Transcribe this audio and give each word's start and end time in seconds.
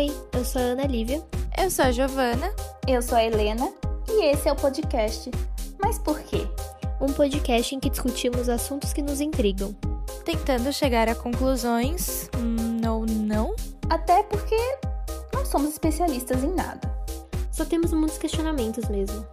Oi, 0.00 0.08
eu 0.32 0.42
sou 0.46 0.62
a 0.62 0.64
Ana 0.64 0.86
Lívia. 0.86 1.22
Eu 1.62 1.70
sou 1.70 1.84
a 1.84 1.92
Giovana. 1.92 2.50
Eu 2.88 3.02
sou 3.02 3.18
a 3.18 3.22
Helena. 3.22 3.70
E 4.08 4.30
esse 4.30 4.48
é 4.48 4.52
o 4.52 4.56
podcast. 4.56 5.30
Mas 5.78 5.98
por 5.98 6.18
quê? 6.20 6.48
Um 6.98 7.12
podcast 7.12 7.74
em 7.74 7.78
que 7.78 7.90
discutimos 7.90 8.48
assuntos 8.48 8.94
que 8.94 9.02
nos 9.02 9.20
intrigam. 9.20 9.76
Tentando 10.24 10.72
chegar 10.72 11.06
a 11.06 11.14
conclusões. 11.14 12.30
Hum, 12.34 12.80
ou 12.88 13.04
não? 13.04 13.54
Até 13.90 14.22
porque 14.22 14.56
não 15.34 15.44
somos 15.44 15.72
especialistas 15.72 16.42
em 16.42 16.54
nada. 16.54 16.90
Só 17.52 17.66
temos 17.66 17.92
muitos 17.92 18.16
questionamentos 18.16 18.88
mesmo. 18.88 19.26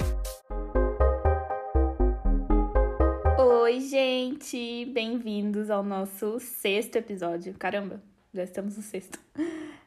Oi, 3.40 3.80
gente! 3.80 4.84
Bem-vindos 4.94 5.70
ao 5.70 5.82
nosso 5.82 6.42
sexto 6.42 6.98
episódio. 6.98 7.54
Caramba, 7.54 8.02
já 8.34 8.44
estamos 8.44 8.76
no 8.76 8.84
sexto. 8.84 9.18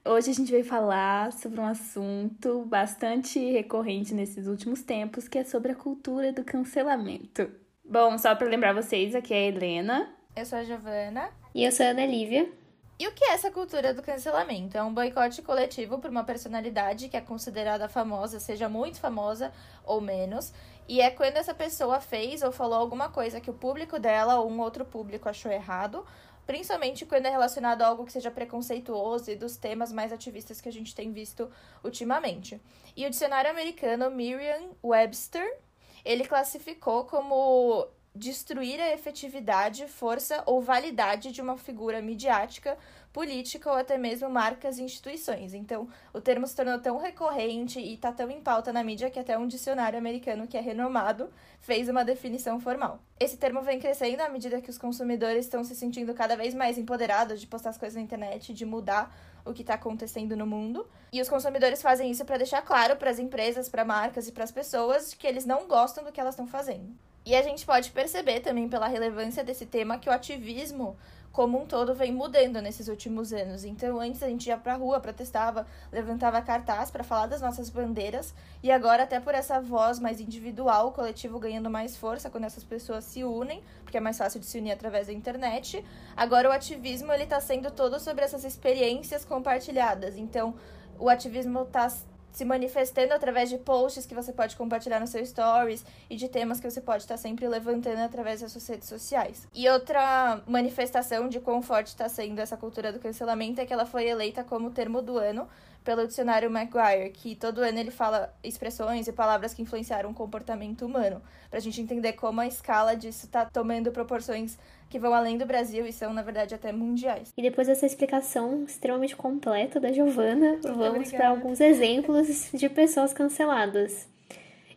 Hoje 0.02 0.30
a 0.30 0.34
gente 0.34 0.50
vai 0.50 0.62
falar 0.62 1.30
sobre 1.30 1.60
um 1.60 1.66
assunto 1.66 2.64
bastante 2.64 3.38
recorrente 3.52 4.14
nesses 4.14 4.46
últimos 4.46 4.82
tempos, 4.82 5.28
que 5.28 5.36
é 5.36 5.45
sobre 5.45 5.72
a 5.72 5.74
cultura 5.74 6.32
do 6.32 6.42
cancelamento. 6.42 7.50
Bom, 7.84 8.16
só 8.16 8.34
para 8.34 8.48
lembrar 8.48 8.72
vocês, 8.72 9.14
aqui 9.14 9.34
é 9.34 9.36
a 9.36 9.48
Helena. 9.48 10.10
Eu 10.34 10.46
sou 10.46 10.58
a 10.58 10.64
Giovana. 10.64 11.28
E 11.55 11.64
eu 11.64 11.70
sou 11.70 11.84
a 11.84 11.91
Ana 11.91 12.06
Lívia. 12.06 12.50
E 12.98 13.06
o 13.08 13.12
que 13.12 13.24
é 13.24 13.32
essa 13.34 13.50
cultura 13.50 13.92
do 13.92 14.02
cancelamento? 14.02 14.77
É 14.77 14.82
um 14.82 14.92
boicote 14.92 15.42
coletivo 15.42 15.98
por 15.98 16.10
uma 16.10 16.24
personalidade 16.24 17.08
que 17.10 17.16
é 17.16 17.20
considerada 17.20 17.86
famosa, 17.86 18.41
seja 18.41 18.70
muito 18.70 19.00
famosa 19.00 19.52
ou 19.84 20.00
menos, 20.00 20.52
e 20.88 21.00
é 21.00 21.10
quando 21.10 21.36
essa 21.36 21.55
pessoa 21.55 22.00
fez 22.00 22.42
ou 22.42 22.50
falou 22.52 22.78
alguma 22.78 23.08
coisa 23.08 23.41
que 23.41 23.50
o 23.50 23.55
público 23.55 23.98
dela 23.98 24.38
ou 24.41 24.50
um 24.50 24.60
outro 24.60 24.84
público 24.84 25.28
achou 25.28 25.50
errado, 25.52 26.05
principalmente 26.46 27.06
quando 27.06 27.26
é 27.26 27.30
relacionado 27.30 27.82
a 27.82 27.86
algo 27.86 28.04
que 28.04 28.12
seja 28.12 28.30
preconceituoso 28.30 29.30
e 29.30 29.36
dos 29.36 29.56
temas 29.56 29.92
mais 29.92 30.12
ativistas 30.12 30.60
que 30.60 30.69
a 30.69 30.72
gente 30.72 30.94
tem 30.94 31.12
visto 31.12 31.50
ultimamente. 31.84 32.60
E 32.97 33.06
o 33.06 33.10
dicionário 33.10 33.50
americano 33.50 34.10
Merriam-Webster, 34.10 35.58
ele 36.05 36.24
classificou 36.24 37.05
como 37.05 37.86
destruir 38.14 38.80
a 38.80 38.92
efetividade, 38.92 39.86
força 39.86 40.42
ou 40.44 40.60
validade 40.60 41.30
de 41.30 41.41
uma 41.41 41.56
figura 41.56 42.02
midiática, 42.02 42.77
política 43.12 43.70
ou 43.70 43.77
até 43.77 43.98
mesmo 43.98 44.28
marcas 44.30 44.78
e 44.78 44.83
instituições. 44.83 45.55
Então, 45.55 45.89
o 46.12 46.20
termo 46.20 46.47
se 46.47 46.55
tornou 46.55 46.78
tão 46.78 46.97
recorrente 46.98 47.80
e 47.80 47.94
está 47.94 48.12
tão 48.12 48.30
em 48.30 48.41
pauta 48.41 48.72
na 48.72 48.84
mídia 48.84 49.11
que 49.11 49.19
até 49.19 49.36
um 49.36 49.47
dicionário 49.47 49.98
americano 49.98 50.47
que 50.47 50.56
é 50.56 50.61
renomado 50.61 51.31
fez 51.61 51.88
uma 51.88 52.05
definição 52.05 52.61
formal. 52.61 53.00
Esse 53.19 53.36
termo 53.36 53.62
vem 53.62 53.81
crescendo 53.81 54.20
à 54.20 54.28
medida 54.28 54.61
que 54.61 54.70
os 54.70 54.78
consumidores 54.78 55.44
estão 55.44 55.64
se 55.64 55.75
sentindo 55.75 56.14
cada 56.14 56.36
vez 56.36 56.55
mais 56.55 56.78
empoderados 56.78 57.41
de 57.41 57.47
postar 57.47 57.70
as 57.70 57.78
coisas 57.78 57.97
na 57.97 58.03
internet, 58.03 58.55
de 58.55 58.64
mudar 58.64 59.14
o 59.44 59.53
que 59.53 59.62
está 59.62 59.75
acontecendo 59.75 60.36
no 60.36 60.47
mundo. 60.47 60.86
E 61.12 61.20
os 61.20 61.28
consumidores 61.28 61.83
fazem 61.83 62.11
isso 62.11 62.25
para 62.25 62.38
deixar 62.38 62.62
claro 62.62 62.97
para 62.97 63.11
as 63.11 63.19
empresas, 63.19 63.69
para 63.69 63.84
marcas 63.84 64.28
e 64.28 64.33
para 64.33 64.44
as 64.44 64.53
pessoas 64.53 65.14
que 65.14 65.27
eles 65.27 65.44
não 65.44 65.66
gostam 65.66 66.05
do 66.05 66.12
que 66.12 66.20
elas 66.20 66.34
estão 66.34 66.47
fazendo. 66.47 66.94
E 67.24 67.34
a 67.34 67.42
gente 67.42 67.66
pode 67.66 67.90
perceber 67.90 68.40
também 68.40 68.68
pela 68.68 68.88
relevância 68.88 69.44
desse 69.44 69.66
tema 69.66 69.98
que 69.98 70.08
o 70.08 70.12
ativismo 70.12 70.96
como 71.32 71.62
um 71.62 71.66
todo 71.66 71.94
vem 71.94 72.12
mudando 72.12 72.60
nesses 72.60 72.88
últimos 72.88 73.32
anos. 73.32 73.64
Então, 73.64 74.00
antes 74.00 74.22
a 74.22 74.28
gente 74.28 74.48
ia 74.48 74.56
pra 74.56 74.74
rua, 74.74 74.98
protestava, 75.00 75.66
levantava 75.92 76.42
cartaz 76.42 76.91
para 76.91 77.04
falar 77.04 77.26
das 77.26 77.41
nossas 77.41 77.70
bandeiras, 77.70 78.34
e 78.62 78.70
agora 78.70 79.04
até 79.04 79.20
por 79.20 79.34
essa 79.34 79.60
voz 79.60 80.00
mais 80.00 80.20
individual, 80.20 80.88
o 80.88 80.92
coletivo 80.92 81.38
ganhando 81.38 81.70
mais 81.70 81.96
força 81.96 82.28
quando 82.28 82.44
essas 82.44 82.64
pessoas 82.64 83.04
se 83.04 83.22
unem, 83.22 83.62
porque 83.84 83.96
é 83.96 84.00
mais 84.00 84.18
fácil 84.18 84.41
de 84.41 84.46
se 84.46 84.58
unir 84.58 84.72
através 84.72 85.06
da 85.06 85.12
internet. 85.12 85.84
Agora 86.16 86.48
o 86.48 86.52
ativismo 86.52 87.12
ele 87.12 87.26
tá 87.26 87.41
sendo 87.41 87.70
todo 87.70 88.00
sobre 88.00 88.24
essas 88.24 88.44
experiências 88.44 89.24
compartilhadas. 89.24 90.16
Então, 90.16 90.54
o 90.98 91.08
ativismo 91.08 91.62
está 91.62 91.88
se 92.33 92.45
manifestando 92.45 93.12
através 93.12 93.48
de 93.48 93.59
posts 93.59 94.06
que 94.06 94.14
você 94.14 94.33
pode 94.33 94.56
compartilhar 94.56 95.00
no 95.00 95.06
seu 95.06 95.25
stories 95.25 95.84
e 96.09 96.16
de 96.16 96.28
temas 96.28 96.60
que 96.60 96.71
você 96.71 96.81
pode 96.81 97.03
estar 97.03 97.16
sempre 97.16 97.47
levantando 97.49 98.00
através 98.00 98.41
das 98.41 98.53
suas 98.53 98.66
redes 98.66 98.88
sociais. 98.88 99.47
E 99.54 99.69
outra 99.69 100.41
manifestação 100.47 101.28
de 101.28 101.41
quão 101.41 101.62
forte 101.62 101.88
está 101.88 102.09
sendo 102.09 102.38
essa 102.38 102.56
cultura 102.56 102.93
do 102.93 102.99
cancelamento 102.99 103.60
é 103.60 103.66
que 103.66 103.72
ela 103.72 103.87
foi 103.87 104.06
eleita 104.06 104.44
como 104.44 104.71
termo 104.71 105.03
do 105.03 105.19
ano 105.19 105.49
pelo 105.84 106.06
dicionário 106.06 106.50
Maguire, 106.50 107.10
que 107.10 107.34
todo 107.34 107.62
ano 107.62 107.78
ele 107.78 107.91
fala 107.91 108.33
expressões 108.44 109.09
e 109.09 109.12
palavras 109.12 109.54
que 109.54 109.62
influenciaram 109.62 110.10
o 110.10 110.15
comportamento 110.15 110.84
humano, 110.84 111.22
para 111.49 111.59
a 111.59 111.62
gente 111.62 111.81
entender 111.81 112.12
como 112.12 112.41
a 112.41 112.47
escala 112.47 112.94
disso 112.94 113.25
está 113.27 113.47
tomando 113.47 113.91
proporções 113.91 114.59
que 114.91 114.99
vão 114.99 115.15
além 115.15 115.39
do 115.39 115.47
Brasil 115.47 115.87
e 115.87 115.93
são, 115.93 116.12
na 116.12 116.21
verdade, 116.21 116.53
até 116.53 116.73
mundiais. 116.73 117.33
E 117.37 117.41
depois 117.41 117.69
dessa 117.69 117.87
explicação 117.87 118.65
extremamente 118.65 119.15
completa 119.15 119.78
da 119.78 119.93
Giovana, 119.93 120.59
vamos 120.62 121.12
para 121.12 121.28
alguns 121.28 121.61
exemplos 121.61 122.51
de 122.53 122.69
pessoas 122.69 123.12
canceladas. 123.12 124.09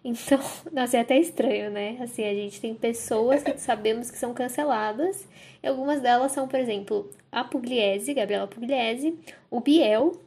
Então, 0.06 0.40
nossa, 0.72 0.98
é 0.98 1.00
até 1.00 1.18
estranho, 1.18 1.72
né? 1.72 1.98
Assim, 2.00 2.24
a 2.26 2.34
gente 2.34 2.62
tem 2.62 2.76
pessoas 2.76 3.42
que 3.42 3.58
sabemos 3.60 4.12
que 4.12 4.18
são 4.18 4.36
canceladas, 4.36 5.28
e 5.64 5.68
algumas 5.68 6.00
delas 6.00 6.32
são, 6.32 6.48
por 6.48 6.60
exemplo, 6.60 7.10
a 7.32 7.44
Pugliese, 7.44 8.14
Gabriela 8.14 8.48
Pugliese, 8.48 9.18
o 9.50 9.60
Biel 9.60 10.22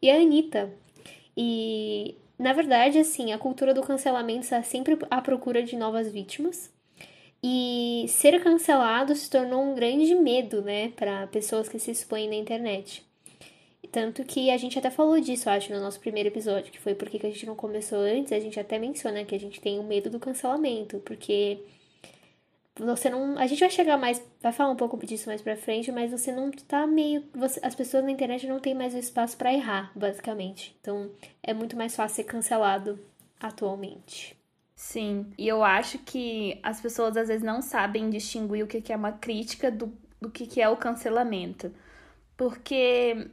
e 0.00 0.08
a 0.08 0.14
Anitta. 0.14 0.72
E, 1.36 2.16
na 2.38 2.52
verdade, 2.52 2.98
assim, 2.98 3.32
a 3.32 3.38
cultura 3.38 3.74
do 3.74 3.82
cancelamento 3.82 4.42
está 4.42 4.62
sempre 4.62 4.96
à 5.10 5.20
procura 5.20 5.64
de 5.64 5.76
novas 5.76 6.12
vítimas. 6.12 6.75
E 7.42 8.06
ser 8.08 8.42
cancelado 8.42 9.14
se 9.14 9.30
tornou 9.30 9.62
um 9.62 9.74
grande 9.74 10.14
medo, 10.14 10.62
né, 10.62 10.88
para 10.90 11.26
pessoas 11.28 11.68
que 11.68 11.78
se 11.78 11.90
expõem 11.90 12.28
na 12.28 12.34
internet. 12.34 13.04
Tanto 13.92 14.24
que 14.24 14.50
a 14.50 14.56
gente 14.56 14.78
até 14.78 14.90
falou 14.90 15.18
disso, 15.20 15.48
acho, 15.48 15.72
no 15.72 15.80
nosso 15.80 15.98
primeiro 16.00 16.28
episódio, 16.28 16.70
que 16.72 16.78
foi 16.78 16.94
porque 16.94 17.18
que 17.18 17.26
a 17.26 17.30
gente 17.30 17.46
não 17.46 17.54
começou 17.54 18.00
antes, 18.00 18.32
a 18.32 18.40
gente 18.40 18.60
até 18.60 18.78
menciona 18.78 19.24
que 19.24 19.34
a 19.34 19.40
gente 19.40 19.60
tem 19.60 19.78
o 19.78 19.82
medo 19.82 20.10
do 20.10 20.18
cancelamento, 20.20 20.98
porque 21.00 21.60
você 22.78 23.08
não. 23.08 23.38
A 23.38 23.46
gente 23.46 23.60
vai 23.60 23.70
chegar 23.70 23.96
mais. 23.96 24.22
Vai 24.40 24.52
falar 24.52 24.70
um 24.70 24.76
pouco 24.76 24.98
disso 25.06 25.28
mais 25.28 25.40
pra 25.40 25.56
frente, 25.56 25.90
mas 25.90 26.10
você 26.10 26.30
não 26.30 26.50
tá 26.50 26.86
meio. 26.86 27.24
Você, 27.34 27.58
as 27.62 27.74
pessoas 27.74 28.04
na 28.04 28.10
internet 28.10 28.46
não 28.46 28.60
têm 28.60 28.74
mais 28.74 28.94
o 28.94 28.98
espaço 28.98 29.36
para 29.36 29.52
errar, 29.52 29.90
basicamente. 29.94 30.76
Então 30.80 31.10
é 31.42 31.54
muito 31.54 31.76
mais 31.76 31.96
fácil 31.96 32.16
ser 32.16 32.24
cancelado 32.24 32.98
atualmente. 33.40 34.36
Sim, 34.76 35.32
e 35.38 35.48
eu 35.48 35.64
acho 35.64 35.98
que 36.00 36.60
as 36.62 36.80
pessoas 36.80 37.16
às 37.16 37.28
vezes 37.28 37.42
não 37.42 37.62
sabem 37.62 38.10
distinguir 38.10 38.62
o 38.62 38.66
que 38.68 38.92
é 38.92 38.96
uma 38.96 39.12
crítica 39.12 39.70
do, 39.70 39.92
do 40.20 40.30
que 40.30 40.60
é 40.60 40.68
o 40.68 40.76
cancelamento. 40.76 41.74
Porque. 42.36 43.30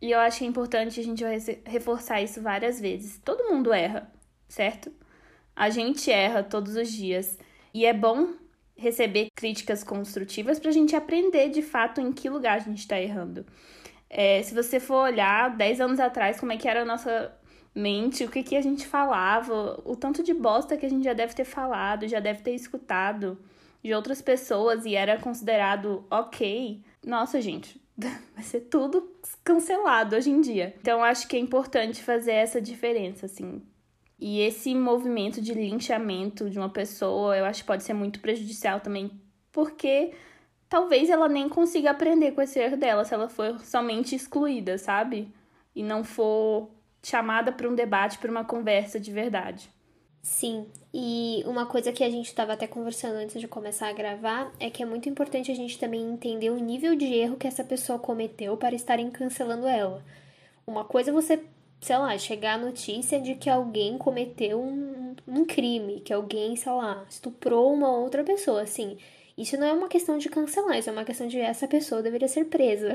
E 0.00 0.10
eu 0.12 0.20
acho 0.20 0.38
que 0.38 0.44
é 0.44 0.48
importante 0.48 1.00
a 1.00 1.04
gente 1.04 1.24
reforçar 1.66 2.22
isso 2.22 2.42
várias 2.42 2.80
vezes. 2.80 3.18
Todo 3.24 3.50
mundo 3.50 3.72
erra, 3.72 4.12
certo? 4.48 4.92
A 5.56 5.70
gente 5.70 6.10
erra 6.10 6.42
todos 6.42 6.76
os 6.76 6.90
dias. 6.92 7.38
E 7.74 7.86
é 7.86 7.92
bom 7.94 8.34
receber 8.76 9.28
críticas 9.36 9.84
construtivas 9.84 10.58
para 10.60 10.70
a 10.70 10.72
gente 10.72 10.96
aprender 10.96 11.50
de 11.50 11.62
fato 11.62 12.00
em 12.00 12.12
que 12.12 12.28
lugar 12.30 12.56
a 12.56 12.60
gente 12.60 12.80
está 12.80 13.00
errando. 13.00 13.46
É, 14.10 14.42
se 14.42 14.54
você 14.54 14.80
for 14.80 15.04
olhar 15.04 15.56
10 15.56 15.80
anos 15.80 16.00
atrás, 16.00 16.40
como 16.40 16.52
é 16.52 16.56
que 16.56 16.68
era 16.68 16.82
a 16.82 16.84
nossa 16.84 17.32
mente, 17.74 18.24
o 18.24 18.30
que, 18.30 18.42
que 18.42 18.56
a 18.56 18.60
gente 18.60 18.86
falava, 18.86 19.80
o 19.84 19.96
tanto 19.96 20.22
de 20.22 20.32
bosta 20.32 20.76
que 20.76 20.86
a 20.86 20.88
gente 20.88 21.04
já 21.04 21.12
deve 21.12 21.34
ter 21.34 21.44
falado, 21.44 22.06
já 22.06 22.20
deve 22.20 22.42
ter 22.42 22.54
escutado 22.54 23.38
de 23.82 23.92
outras 23.92 24.22
pessoas 24.22 24.86
e 24.86 24.94
era 24.94 25.18
considerado 25.18 26.04
ok. 26.10 26.82
Nossa, 27.04 27.40
gente, 27.40 27.80
vai 28.34 28.42
ser 28.42 28.60
tudo 28.62 29.12
cancelado 29.42 30.16
hoje 30.16 30.30
em 30.30 30.40
dia. 30.40 30.74
Então 30.80 31.02
acho 31.02 31.26
que 31.26 31.36
é 31.36 31.40
importante 31.40 32.02
fazer 32.02 32.32
essa 32.32 32.60
diferença, 32.60 33.26
assim. 33.26 33.60
E 34.18 34.40
esse 34.40 34.74
movimento 34.74 35.42
de 35.42 35.52
linchamento 35.52 36.48
de 36.48 36.58
uma 36.58 36.70
pessoa, 36.70 37.36
eu 37.36 37.44
acho 37.44 37.62
que 37.62 37.66
pode 37.66 37.82
ser 37.82 37.92
muito 37.92 38.20
prejudicial 38.20 38.80
também, 38.80 39.10
porque 39.52 40.12
talvez 40.68 41.10
ela 41.10 41.28
nem 41.28 41.48
consiga 41.48 41.90
aprender 41.90 42.32
com 42.32 42.40
esse 42.40 42.58
erro 42.58 42.76
dela 42.76 43.04
se 43.04 43.12
ela 43.12 43.28
for 43.28 43.60
somente 43.60 44.14
excluída, 44.14 44.78
sabe? 44.78 45.28
E 45.74 45.82
não 45.82 46.04
for 46.04 46.70
chamada 47.04 47.52
para 47.52 47.68
um 47.68 47.74
debate, 47.74 48.18
para 48.18 48.30
uma 48.30 48.44
conversa 48.44 48.98
de 48.98 49.12
verdade. 49.12 49.70
Sim, 50.22 50.66
e 50.92 51.42
uma 51.44 51.66
coisa 51.66 51.92
que 51.92 52.02
a 52.02 52.08
gente 52.08 52.28
estava 52.28 52.54
até 52.54 52.66
conversando 52.66 53.16
antes 53.16 53.38
de 53.38 53.46
começar 53.46 53.88
a 53.88 53.92
gravar 53.92 54.50
é 54.58 54.70
que 54.70 54.82
é 54.82 54.86
muito 54.86 55.06
importante 55.06 55.52
a 55.52 55.54
gente 55.54 55.78
também 55.78 56.00
entender 56.02 56.48
o 56.48 56.56
nível 56.56 56.96
de 56.96 57.04
erro 57.12 57.36
que 57.36 57.46
essa 57.46 57.62
pessoa 57.62 57.98
cometeu 57.98 58.56
para 58.56 58.74
estarem 58.74 59.10
cancelando 59.10 59.66
ela. 59.66 60.02
Uma 60.66 60.82
coisa 60.82 61.10
é 61.10 61.12
você, 61.12 61.44
sei 61.78 61.98
lá, 61.98 62.16
chegar 62.16 62.54
a 62.54 62.58
notícia 62.58 63.20
de 63.20 63.34
que 63.34 63.50
alguém 63.50 63.98
cometeu 63.98 64.62
um, 64.62 65.14
um 65.28 65.44
crime, 65.44 66.00
que 66.00 66.12
alguém, 66.12 66.56
sei 66.56 66.72
lá, 66.72 67.04
estuprou 67.06 67.74
uma 67.74 67.90
outra 67.94 68.24
pessoa, 68.24 68.62
assim. 68.62 68.96
Isso 69.36 69.58
não 69.58 69.66
é 69.66 69.72
uma 69.74 69.88
questão 69.88 70.16
de 70.16 70.30
cancelar, 70.30 70.78
isso 70.78 70.88
é 70.88 70.92
uma 70.92 71.04
questão 71.04 71.26
de 71.26 71.38
essa 71.38 71.68
pessoa 71.68 72.02
deveria 72.02 72.28
ser 72.28 72.46
presa. 72.46 72.94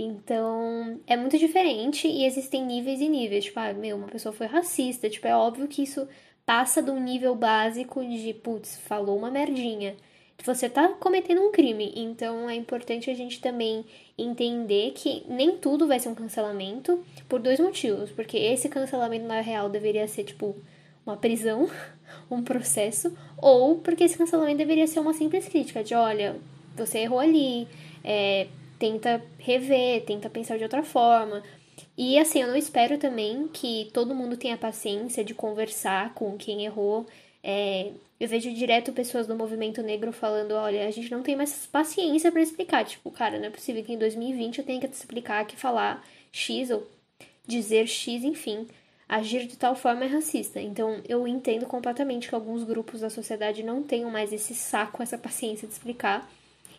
Então, 0.00 1.00
é 1.08 1.16
muito 1.16 1.36
diferente 1.36 2.06
e 2.06 2.24
existem 2.24 2.64
níveis 2.64 3.00
e 3.00 3.08
níveis. 3.08 3.46
Tipo, 3.46 3.58
ah, 3.58 3.72
meu, 3.72 3.96
uma 3.96 4.06
pessoa 4.06 4.32
foi 4.32 4.46
racista. 4.46 5.10
Tipo, 5.10 5.26
é 5.26 5.34
óbvio 5.34 5.66
que 5.66 5.82
isso 5.82 6.06
passa 6.46 6.80
de 6.80 6.88
um 6.88 7.00
nível 7.00 7.34
básico 7.34 8.00
de, 8.06 8.32
putz, 8.32 8.78
falou 8.78 9.18
uma 9.18 9.28
merdinha. 9.28 9.96
você 10.44 10.70
tá 10.70 10.86
cometendo 11.00 11.42
um 11.42 11.50
crime. 11.50 11.92
Então 11.96 12.48
é 12.48 12.54
importante 12.54 13.10
a 13.10 13.14
gente 13.14 13.40
também 13.40 13.84
entender 14.16 14.92
que 14.92 15.24
nem 15.28 15.58
tudo 15.58 15.88
vai 15.88 15.98
ser 15.98 16.10
um 16.10 16.14
cancelamento 16.14 17.04
por 17.28 17.40
dois 17.40 17.58
motivos. 17.58 18.12
Porque 18.12 18.36
esse 18.36 18.68
cancelamento 18.68 19.26
na 19.26 19.40
real 19.40 19.68
deveria 19.68 20.06
ser, 20.06 20.22
tipo, 20.22 20.54
uma 21.04 21.16
prisão, 21.16 21.68
um 22.30 22.40
processo, 22.40 23.12
ou 23.36 23.78
porque 23.78 24.04
esse 24.04 24.16
cancelamento 24.16 24.58
deveria 24.58 24.86
ser 24.86 25.00
uma 25.00 25.12
simples 25.12 25.48
crítica 25.48 25.82
de 25.82 25.96
olha, 25.96 26.36
você 26.76 27.00
errou 27.00 27.18
ali, 27.18 27.66
é, 28.04 28.46
tenta 28.78 29.22
rever, 29.38 30.04
tenta 30.04 30.30
pensar 30.30 30.56
de 30.56 30.64
outra 30.64 30.82
forma. 30.82 31.42
E 31.96 32.18
assim, 32.18 32.40
eu 32.42 32.48
não 32.48 32.56
espero 32.56 32.98
também 32.98 33.48
que 33.48 33.90
todo 33.92 34.14
mundo 34.14 34.36
tenha 34.36 34.56
paciência 34.56 35.24
de 35.24 35.34
conversar 35.34 36.14
com 36.14 36.36
quem 36.36 36.64
errou. 36.64 37.06
É, 37.42 37.92
eu 38.20 38.28
vejo 38.28 38.52
direto 38.52 38.92
pessoas 38.92 39.26
do 39.26 39.36
movimento 39.36 39.82
negro 39.82 40.12
falando: 40.12 40.52
olha, 40.52 40.86
a 40.86 40.90
gente 40.90 41.10
não 41.10 41.22
tem 41.22 41.36
mais 41.36 41.66
paciência 41.66 42.30
para 42.32 42.42
explicar. 42.42 42.84
Tipo, 42.84 43.10
cara, 43.10 43.38
não 43.38 43.46
é 43.46 43.50
possível 43.50 43.82
que 43.84 43.92
em 43.92 43.98
2020 43.98 44.58
eu 44.58 44.64
tenha 44.64 44.80
que 44.80 44.88
te 44.88 44.94
explicar 44.94 45.46
que 45.46 45.56
falar 45.56 46.04
X 46.32 46.70
ou 46.70 46.86
dizer 47.46 47.86
X, 47.86 48.24
enfim, 48.24 48.66
agir 49.08 49.46
de 49.46 49.56
tal 49.56 49.74
forma 49.74 50.04
é 50.04 50.08
racista. 50.08 50.60
Então, 50.60 51.00
eu 51.08 51.26
entendo 51.26 51.66
completamente 51.66 52.28
que 52.28 52.34
alguns 52.34 52.62
grupos 52.62 53.00
da 53.00 53.10
sociedade 53.10 53.62
não 53.62 53.82
tenham 53.82 54.10
mais 54.10 54.32
esse 54.32 54.54
saco, 54.54 55.02
essa 55.02 55.16
paciência 55.16 55.66
de 55.66 55.72
explicar. 55.74 56.30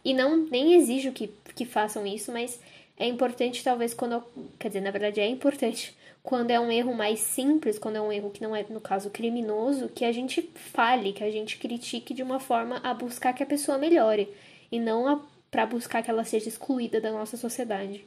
E 0.03 0.13
não 0.13 0.45
nem 0.45 0.73
exijo 0.73 1.11
que, 1.11 1.27
que 1.55 1.65
façam 1.65 2.05
isso, 2.05 2.31
mas 2.31 2.59
é 2.97 3.07
importante 3.07 3.63
talvez 3.63 3.93
quando. 3.93 4.23
Quer 4.57 4.69
dizer, 4.69 4.81
na 4.81 4.91
verdade 4.91 5.19
é 5.19 5.27
importante 5.27 5.95
quando 6.21 6.51
é 6.51 6.59
um 6.59 6.71
erro 6.71 6.93
mais 6.93 7.19
simples, 7.19 7.79
quando 7.79 7.95
é 7.95 8.01
um 8.01 8.11
erro 8.11 8.29
que 8.29 8.41
não 8.41 8.55
é, 8.55 8.65
no 8.69 8.81
caso, 8.81 9.09
criminoso, 9.09 9.89
que 9.89 10.05
a 10.05 10.11
gente 10.11 10.41
fale, 10.53 11.13
que 11.13 11.23
a 11.23 11.31
gente 11.31 11.57
critique 11.57 12.13
de 12.13 12.21
uma 12.21 12.39
forma 12.39 12.77
a 12.83 12.93
buscar 12.93 13.33
que 13.33 13.43
a 13.43 13.47
pessoa 13.47 13.77
melhore. 13.77 14.29
E 14.71 14.79
não 14.79 15.25
para 15.49 15.65
buscar 15.65 16.03
que 16.03 16.11
ela 16.11 16.23
seja 16.23 16.47
excluída 16.47 17.01
da 17.01 17.11
nossa 17.11 17.35
sociedade. 17.35 18.05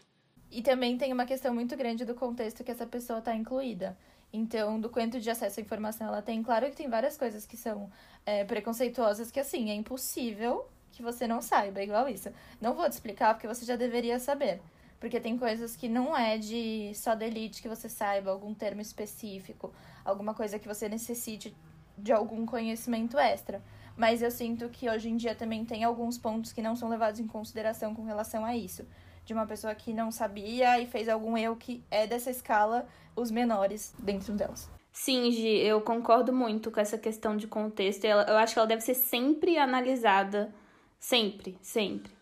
E 0.50 0.62
também 0.62 0.96
tem 0.96 1.12
uma 1.12 1.24
questão 1.24 1.52
muito 1.54 1.76
grande 1.76 2.04
do 2.04 2.14
contexto 2.14 2.62
que 2.62 2.70
essa 2.70 2.86
pessoa 2.86 3.18
está 3.18 3.34
incluída. 3.34 3.96
Então, 4.32 4.80
do 4.80 4.88
quanto 4.88 5.18
de 5.18 5.28
acesso 5.28 5.58
à 5.58 5.62
informação 5.62 6.06
ela 6.06 6.22
tem, 6.22 6.42
claro 6.42 6.70
que 6.70 6.76
tem 6.76 6.88
várias 6.88 7.16
coisas 7.16 7.44
que 7.44 7.56
são 7.56 7.90
é, 8.24 8.44
preconceituosas 8.44 9.30
que, 9.30 9.40
assim, 9.40 9.70
é 9.70 9.74
impossível 9.74 10.66
que 10.92 11.02
você 11.02 11.26
não 11.26 11.42
saiba, 11.42 11.82
igual 11.82 12.08
isso. 12.08 12.30
Não 12.60 12.74
vou 12.74 12.88
te 12.88 12.92
explicar 12.92 13.34
porque 13.34 13.48
você 13.48 13.64
já 13.64 13.74
deveria 13.74 14.18
saber. 14.20 14.60
Porque 15.00 15.18
tem 15.18 15.36
coisas 15.36 15.74
que 15.74 15.88
não 15.88 16.16
é 16.16 16.38
de 16.38 16.92
só 16.94 17.16
da 17.16 17.26
elite 17.26 17.60
que 17.60 17.68
você 17.68 17.88
saiba, 17.88 18.30
algum 18.30 18.54
termo 18.54 18.80
específico, 18.80 19.72
alguma 20.04 20.32
coisa 20.32 20.60
que 20.60 20.68
você 20.68 20.88
necessite 20.88 21.52
de 21.98 22.12
algum 22.12 22.46
conhecimento 22.46 23.18
extra. 23.18 23.60
Mas 23.96 24.22
eu 24.22 24.30
sinto 24.30 24.68
que 24.68 24.88
hoje 24.88 25.08
em 25.08 25.16
dia 25.16 25.34
também 25.34 25.64
tem 25.64 25.82
alguns 25.82 26.16
pontos 26.16 26.52
que 26.52 26.62
não 26.62 26.76
são 26.76 26.88
levados 26.88 27.18
em 27.18 27.26
consideração 27.26 27.94
com 27.94 28.04
relação 28.04 28.44
a 28.44 28.56
isso. 28.56 28.86
De 29.24 29.32
uma 29.32 29.46
pessoa 29.46 29.74
que 29.74 29.92
não 29.92 30.10
sabia 30.10 30.80
e 30.80 30.86
fez 30.86 31.08
algum 31.08 31.36
erro 31.36 31.56
que 31.56 31.82
é 31.90 32.06
dessa 32.06 32.30
escala, 32.30 32.86
os 33.16 33.30
menores 33.30 33.92
dentro 33.98 34.34
delas. 34.34 34.70
Sim, 34.92 35.30
Gi, 35.30 35.58
eu 35.58 35.80
concordo 35.80 36.32
muito 36.32 36.70
com 36.70 36.78
essa 36.78 36.98
questão 36.98 37.36
de 37.36 37.46
contexto. 37.46 38.04
Eu 38.04 38.36
acho 38.36 38.52
que 38.52 38.58
ela 38.58 38.68
deve 38.68 38.82
ser 38.82 38.94
sempre 38.94 39.56
analisada 39.56 40.52
Sempre, 41.02 41.58
sempre. 41.60 42.12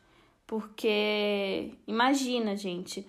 Porque 0.47 1.75
imagina, 1.87 2.57
gente. 2.57 3.07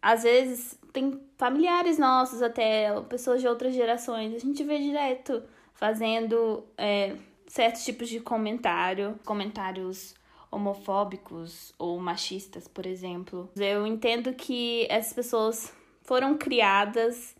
Às 0.00 0.22
vezes 0.22 0.78
tem 0.92 1.20
familiares 1.36 1.98
nossos, 1.98 2.40
até 2.40 2.88
pessoas 3.08 3.40
de 3.40 3.48
outras 3.48 3.74
gerações, 3.74 4.32
a 4.32 4.38
gente 4.38 4.62
vê 4.62 4.78
direto 4.78 5.42
fazendo 5.74 6.64
é, 6.78 7.16
certos 7.48 7.84
tipos 7.84 8.08
de 8.08 8.20
comentário, 8.20 9.18
comentários 9.24 10.14
homofóbicos 10.48 11.72
ou 11.76 11.98
machistas, 11.98 12.68
por 12.68 12.86
exemplo. 12.86 13.50
Eu 13.56 13.84
entendo 13.84 14.32
que 14.32 14.86
essas 14.88 15.12
pessoas 15.12 15.74
foram 16.02 16.38
criadas 16.38 17.34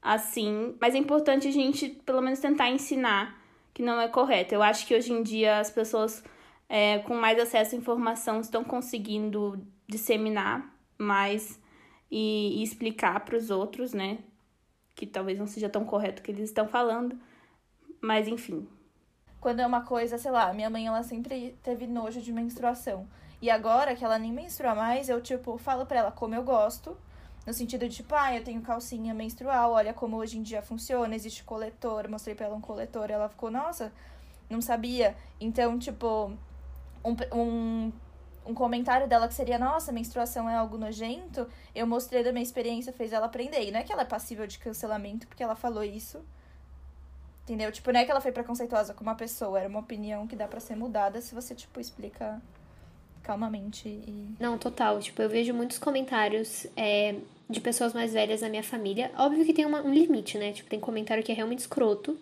assim, 0.00 0.74
mas 0.80 0.94
é 0.94 0.98
importante 0.98 1.48
a 1.48 1.52
gente 1.52 1.90
pelo 2.06 2.22
menos 2.22 2.38
tentar 2.38 2.70
ensinar 2.70 3.38
que 3.74 3.82
não 3.82 4.00
é 4.00 4.08
correto. 4.08 4.54
Eu 4.54 4.62
acho 4.62 4.86
que 4.86 4.94
hoje 4.94 5.12
em 5.12 5.22
dia 5.22 5.58
as 5.58 5.70
pessoas 5.70 6.24
é, 6.76 6.98
com 6.98 7.14
mais 7.14 7.38
acesso 7.38 7.76
à 7.76 7.78
informação, 7.78 8.40
estão 8.40 8.64
conseguindo 8.64 9.64
disseminar 9.86 10.74
mais 10.98 11.60
e, 12.10 12.58
e 12.58 12.64
explicar 12.64 13.20
para 13.20 13.36
os 13.36 13.48
outros, 13.48 13.92
né? 13.92 14.18
Que 14.92 15.06
talvez 15.06 15.38
não 15.38 15.46
seja 15.46 15.68
tão 15.68 15.84
correto 15.84 16.20
o 16.20 16.24
que 16.24 16.32
eles 16.32 16.48
estão 16.48 16.66
falando, 16.66 17.16
mas 18.00 18.26
enfim. 18.26 18.66
Quando 19.40 19.60
é 19.60 19.66
uma 19.66 19.82
coisa, 19.82 20.18
sei 20.18 20.32
lá, 20.32 20.52
minha 20.52 20.68
mãe 20.68 20.88
ela 20.88 21.04
sempre 21.04 21.56
teve 21.62 21.86
nojo 21.86 22.20
de 22.20 22.32
menstruação. 22.32 23.06
E 23.40 23.48
agora 23.50 23.94
que 23.94 24.04
ela 24.04 24.18
nem 24.18 24.32
menstrua 24.32 24.74
mais, 24.74 25.08
eu 25.08 25.20
tipo 25.20 25.56
falo 25.56 25.86
para 25.86 26.00
ela 26.00 26.10
como 26.10 26.34
eu 26.34 26.42
gosto, 26.42 26.96
no 27.46 27.54
sentido 27.54 27.88
de 27.88 27.94
tipo, 27.94 28.16
ah, 28.16 28.34
eu 28.34 28.42
tenho 28.42 28.60
calcinha 28.62 29.14
menstrual, 29.14 29.70
olha 29.70 29.94
como 29.94 30.16
hoje 30.16 30.38
em 30.38 30.42
dia 30.42 30.60
funciona, 30.60 31.14
existe 31.14 31.44
coletor, 31.44 32.10
mostrei 32.10 32.34
para 32.34 32.46
ela 32.46 32.56
um 32.56 32.60
coletor, 32.60 33.12
ela 33.12 33.28
ficou, 33.28 33.48
nossa, 33.48 33.92
não 34.50 34.60
sabia. 34.60 35.14
Então, 35.40 35.78
tipo, 35.78 36.36
um, 37.04 37.16
um, 37.32 37.92
um 38.46 38.54
comentário 38.54 39.06
dela 39.06 39.28
que 39.28 39.34
seria, 39.34 39.58
nossa, 39.58 39.92
menstruação 39.92 40.48
é 40.48 40.54
algo 40.54 40.78
nojento, 40.78 41.46
eu 41.74 41.86
mostrei 41.86 42.22
da 42.22 42.32
minha 42.32 42.42
experiência, 42.42 42.92
fez 42.92 43.12
ela 43.12 43.26
aprender. 43.26 43.62
E 43.62 43.70
não 43.70 43.80
é 43.80 43.82
que 43.82 43.92
ela 43.92 44.02
é 44.02 44.06
passível 44.06 44.46
de 44.46 44.58
cancelamento 44.58 45.26
porque 45.26 45.42
ela 45.42 45.54
falou 45.54 45.84
isso. 45.84 46.24
Entendeu? 47.44 47.70
Tipo, 47.70 47.92
não 47.92 48.00
é 48.00 48.04
que 48.04 48.10
ela 48.10 48.22
foi 48.22 48.32
preconceituosa 48.32 48.94
com 48.94 49.02
uma 49.02 49.14
pessoa, 49.14 49.58
era 49.60 49.68
uma 49.68 49.80
opinião 49.80 50.26
que 50.26 50.34
dá 50.34 50.48
para 50.48 50.60
ser 50.60 50.76
mudada 50.76 51.20
se 51.20 51.34
você, 51.34 51.54
tipo, 51.54 51.78
explica 51.78 52.40
calmamente 53.22 53.86
e. 53.86 54.34
Não, 54.40 54.56
total. 54.56 54.98
Tipo, 54.98 55.20
eu 55.20 55.28
vejo 55.28 55.52
muitos 55.52 55.78
comentários 55.78 56.66
é, 56.74 57.16
de 57.48 57.60
pessoas 57.60 57.92
mais 57.92 58.14
velhas 58.14 58.40
na 58.40 58.48
minha 58.48 58.62
família. 58.62 59.10
Óbvio 59.18 59.44
que 59.44 59.52
tem 59.52 59.66
uma, 59.66 59.82
um 59.82 59.92
limite, 59.92 60.38
né? 60.38 60.52
Tipo, 60.52 60.70
tem 60.70 60.80
comentário 60.80 61.22
que 61.22 61.32
é 61.32 61.34
realmente 61.34 61.60
escroto. 61.60 62.18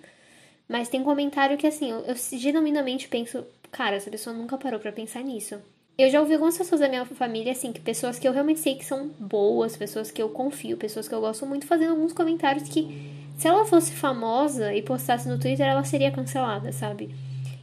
Mas 0.69 0.89
tem 0.89 1.05
comentário 1.05 1.57
que, 1.59 1.67
assim, 1.67 1.91
eu, 1.91 1.99
eu 2.01 2.17
genuinamente 2.17 3.07
penso, 3.07 3.45
cara, 3.73 3.97
essa 3.97 4.11
pessoa 4.11 4.37
nunca 4.37 4.59
parou 4.59 4.79
para 4.79 4.93
pensar 4.93 5.23
nisso. 5.23 5.59
Eu 5.99 6.09
já 6.09 6.21
ouvi 6.21 6.35
algumas 6.35 6.57
pessoas 6.57 6.81
da 6.81 6.89
minha 6.89 7.05
família, 7.05 7.53
assim, 7.53 7.73
que 7.73 7.81
pessoas 7.81 8.19
que 8.19 8.29
eu 8.29 8.33
realmente 8.33 8.61
sei 8.61 8.77
que 8.77 8.85
são 8.85 9.09
boas, 9.19 9.77
pessoas 9.77 10.11
que 10.11 10.23
eu 10.23 10.29
confio, 10.29 10.77
pessoas 10.77 11.09
que 11.09 11.15
eu 11.15 11.21
gosto 11.21 11.45
muito, 11.47 11.67
fazendo 11.67 11.91
alguns 11.91 12.13
comentários 12.13 12.69
que, 12.69 13.11
se 13.37 13.49
ela 13.49 13.65
fosse 13.65 13.93
famosa 13.93 14.75
e 14.75 14.83
postasse 14.83 15.29
no 15.29 15.39
Twitter, 15.39 15.67
ela 15.67 15.85
seria 15.85 16.11
cancelada, 16.11 16.73
sabe? 16.73 17.15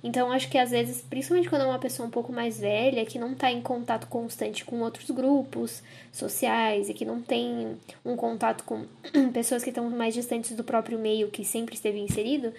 Então, 0.04 0.32
acho 0.32 0.50
que 0.50 0.58
às 0.58 0.72
vezes, 0.72 1.02
principalmente 1.02 1.50
quando 1.50 1.64
é 1.64 1.66
uma 1.66 1.80
pessoa 1.80 2.08
um 2.08 2.12
pouco 2.12 2.32
mais 2.32 2.60
velha, 2.60 3.06
que 3.06 3.20
não 3.20 3.36
tá 3.36 3.52
em 3.52 3.62
contato 3.62 4.08
constante 4.08 4.64
com 4.64 4.80
outros 4.80 5.10
grupos 5.10 5.84
sociais 6.12 6.90
e 6.90 6.94
que 6.94 7.04
não 7.04 7.22
tem 7.22 7.78
um 8.06 8.16
contato 8.16 8.64
com 8.64 8.86
pessoas 9.34 9.64
que 9.64 9.70
estão 9.70 9.90
mais 9.90 10.14
distantes 10.14 10.56
do 10.56 10.64
próprio 10.64 10.98
meio 10.98 11.30
que 11.30 11.44
sempre 11.44 11.76
esteve 11.76 12.00
inserido, 12.00 12.54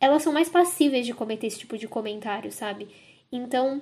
elas 0.00 0.22
são 0.22 0.32
mais 0.32 0.48
passíveis 0.48 1.06
de 1.06 1.14
cometer 1.14 1.46
esse 1.46 1.58
tipo 1.58 1.78
de 1.78 1.88
comentário, 1.88 2.50
sabe? 2.52 2.88
Então, 3.30 3.80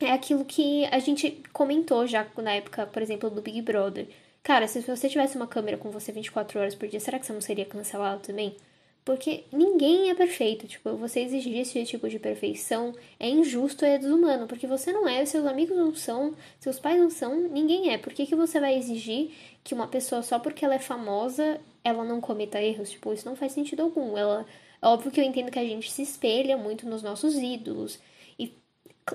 é 0.00 0.12
aquilo 0.12 0.44
que 0.44 0.84
a 0.86 0.98
gente 0.98 1.42
comentou 1.52 2.06
já 2.06 2.26
na 2.38 2.52
época, 2.54 2.86
por 2.86 3.02
exemplo, 3.02 3.30
do 3.30 3.42
Big 3.42 3.62
Brother. 3.62 4.08
Cara, 4.42 4.68
se 4.68 4.80
você 4.80 5.08
tivesse 5.08 5.36
uma 5.36 5.46
câmera 5.46 5.78
com 5.78 5.90
você 5.90 6.12
24 6.12 6.60
horas 6.60 6.74
por 6.74 6.88
dia, 6.88 7.00
será 7.00 7.18
que 7.18 7.26
você 7.26 7.32
não 7.32 7.40
seria 7.40 7.64
cancelado 7.64 8.22
também? 8.22 8.56
Porque 9.04 9.44
ninguém 9.52 10.10
é 10.10 10.14
perfeito. 10.14 10.66
Tipo, 10.66 10.96
você 10.96 11.20
exigir 11.20 11.58
esse 11.58 11.84
tipo 11.84 12.08
de 12.08 12.18
perfeição 12.18 12.94
é 13.20 13.28
injusto 13.28 13.84
é 13.84 13.98
desumano. 13.98 14.46
Porque 14.46 14.66
você 14.66 14.92
não 14.92 15.06
é, 15.08 15.24
seus 15.26 15.46
amigos 15.46 15.76
não 15.76 15.94
são, 15.94 16.34
seus 16.58 16.78
pais 16.78 16.98
não 16.98 17.10
são, 17.10 17.48
ninguém 17.48 17.92
é. 17.92 17.98
Por 17.98 18.12
que, 18.12 18.26
que 18.26 18.34
você 18.34 18.58
vai 18.60 18.76
exigir 18.76 19.30
que 19.62 19.74
uma 19.74 19.86
pessoa, 19.88 20.22
só 20.22 20.38
porque 20.38 20.64
ela 20.64 20.74
é 20.74 20.78
famosa, 20.78 21.60
ela 21.82 22.04
não 22.04 22.20
cometa 22.20 22.60
erros? 22.62 22.90
Tipo, 22.90 23.12
isso 23.12 23.28
não 23.28 23.36
faz 23.36 23.52
sentido 23.52 23.82
algum. 23.82 24.16
Ela 24.16 24.46
Óbvio 24.84 25.10
que 25.10 25.20
eu 25.20 25.24
entendo 25.24 25.50
que 25.50 25.58
a 25.58 25.64
gente 25.64 25.90
se 25.90 26.02
espelha 26.02 26.56
muito 26.56 26.86
nos 26.86 27.02
nossos 27.02 27.36
ídolos. 27.36 27.98
E 28.38 28.52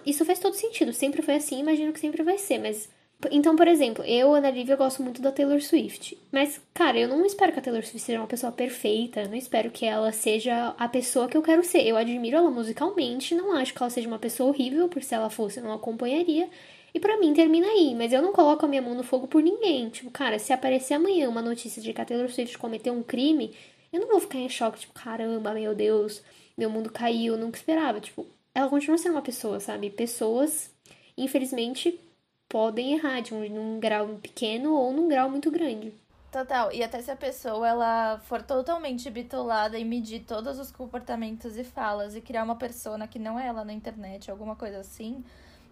isso 0.06 0.26
faz 0.26 0.40
todo 0.40 0.56
sentido. 0.56 0.92
Sempre 0.92 1.22
foi 1.22 1.36
assim, 1.36 1.60
imagino 1.60 1.94
que 1.94 2.00
sempre 2.00 2.24
vai 2.24 2.38
ser, 2.38 2.60
mas. 2.60 2.90
Então, 3.32 3.54
por 3.56 3.68
exemplo, 3.68 4.04
eu, 4.06 4.34
Ana 4.34 4.50
Lívia, 4.50 4.78
gosto 4.78 5.04
muito 5.04 5.22
da 5.22 5.32
Taylor 5.32 5.62
Swift. 5.62 6.18
Mas, 6.32 6.62
cara, 6.74 6.98
eu 6.98 7.08
não 7.08 7.26
espero 7.26 7.52
que 7.52 7.60
a 7.60 7.62
Taylor 7.62 7.84
Swift 7.84 8.00
seja 8.00 8.20
uma 8.20 8.28
pessoa 8.28 8.50
perfeita. 8.50 9.26
Não 9.26 9.36
espero 9.36 9.70
que 9.70 9.86
ela 9.86 10.12
seja 10.14 10.74
a 10.78 10.88
pessoa 10.88 11.28
que 11.28 11.36
eu 11.36 11.42
quero 11.42 11.64
ser. 11.64 11.86
Eu 11.86 11.98
admiro 11.98 12.38
ela 12.38 12.50
musicalmente, 12.50 13.36
não 13.36 13.52
acho 13.54 13.74
que 13.74 13.84
ela 13.84 13.90
seja 13.90 14.08
uma 14.08 14.20
pessoa 14.20 14.50
horrível, 14.50 14.88
por 14.88 15.04
se 15.04 15.14
ela 15.14 15.30
fosse, 15.30 15.60
eu 15.60 15.66
não 15.66 15.74
acompanharia. 15.74 16.50
E 16.94 17.00
para 17.00 17.18
mim 17.20 17.34
termina 17.34 17.68
aí, 17.68 17.94
mas 17.94 18.12
eu 18.14 18.22
não 18.22 18.32
coloco 18.34 18.66
a 18.66 18.70
minha 18.70 18.82
mão 18.82 18.96
no 18.96 19.04
fogo 19.04 19.28
por 19.28 19.44
ninguém. 19.44 19.90
Tipo, 19.90 20.10
cara, 20.10 20.40
se 20.40 20.52
aparecer 20.52 20.96
amanhã 20.96 21.30
uma 21.30 21.42
notícia 21.42 21.82
de 21.82 21.94
que 21.94 22.02
a 22.02 22.06
Taylor 22.06 22.30
Swift 22.30 22.58
cometeu 22.58 22.94
um 22.94 23.04
crime, 23.04 23.52
eu 23.92 24.02
não 24.02 24.08
vou 24.08 24.20
ficar 24.20 24.38
em 24.38 24.50
choque, 24.50 24.80
tipo, 24.80 24.94
caramba, 24.94 25.54
meu 25.54 25.74
Deus, 25.76 26.22
meu 26.58 26.70
mundo 26.70 26.92
caiu, 26.92 27.38
nunca 27.38 27.58
esperava. 27.58 28.00
Tipo, 28.00 28.26
ela 28.54 28.70
continua 28.70 28.98
sendo 28.98 29.14
uma 29.14 29.22
pessoa, 29.22 29.60
sabe? 29.60 29.90
Pessoas, 29.90 30.72
infelizmente, 31.18 32.00
podem 32.48 32.94
errar 32.94 33.22
de 33.22 33.34
um, 33.34 33.48
num 33.50 33.80
grau 33.80 34.08
pequeno 34.22 34.74
ou 34.74 34.92
num 34.92 35.08
grau 35.08 35.30
muito 35.30 35.52
grande. 35.52 35.94
Total. 36.32 36.72
E 36.72 36.84
até 36.84 37.02
se 37.02 37.10
a 37.10 37.16
pessoa 37.16 37.68
ela 37.68 38.20
for 38.20 38.44
totalmente 38.44 39.10
bitolada 39.10 39.80
e 39.80 39.86
medir 39.86 40.26
todos 40.26 40.60
os 40.60 40.72
comportamentos 40.72 41.58
e 41.58 41.64
falas 41.64 42.16
e 42.16 42.22
criar 42.22 42.44
uma 42.44 42.56
persona 42.56 43.08
que 43.08 43.18
não 43.18 43.40
é 43.40 43.48
ela 43.48 43.66
na 43.66 43.74
internet, 43.74 44.30
alguma 44.30 44.56
coisa 44.56 44.80
assim, 44.80 45.24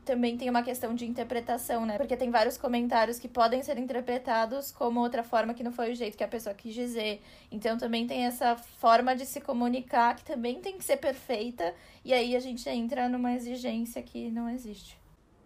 também 0.08 0.38
tem 0.38 0.50
uma 0.50 0.64
questão 0.64 0.96
de 0.96 1.06
interpretação, 1.06 1.86
né? 1.86 1.98
Porque 1.98 2.16
tem 2.16 2.32
vários 2.32 2.58
comentários 2.58 3.20
que 3.20 3.28
podem 3.28 3.62
ser 3.62 3.78
interpretados 3.78 4.72
como 4.72 5.02
outra 5.02 5.22
forma 5.22 5.54
que 5.54 5.64
não 5.64 5.72
foi 5.72 5.92
o 5.92 5.96
jeito 5.96 6.18
que 6.18 6.24
a 6.24 6.28
pessoa 6.28 6.56
quis 6.56 6.74
dizer. 6.74 7.22
Então 7.52 7.78
também 7.78 8.08
tem 8.08 8.26
essa 8.26 8.56
forma 8.56 9.14
de 9.14 9.26
se 9.26 9.42
comunicar 9.42 10.16
que 10.16 10.24
também 10.24 10.62
tem 10.62 10.78
que 10.78 10.86
ser 10.86 10.96
perfeita. 10.96 11.76
E 12.06 12.14
aí 12.14 12.38
a 12.38 12.40
gente 12.40 12.68
entra 12.70 13.10
numa 13.10 13.34
exigência 13.34 14.02
que 14.02 14.32
não 14.32 14.50
existe. 14.50 14.98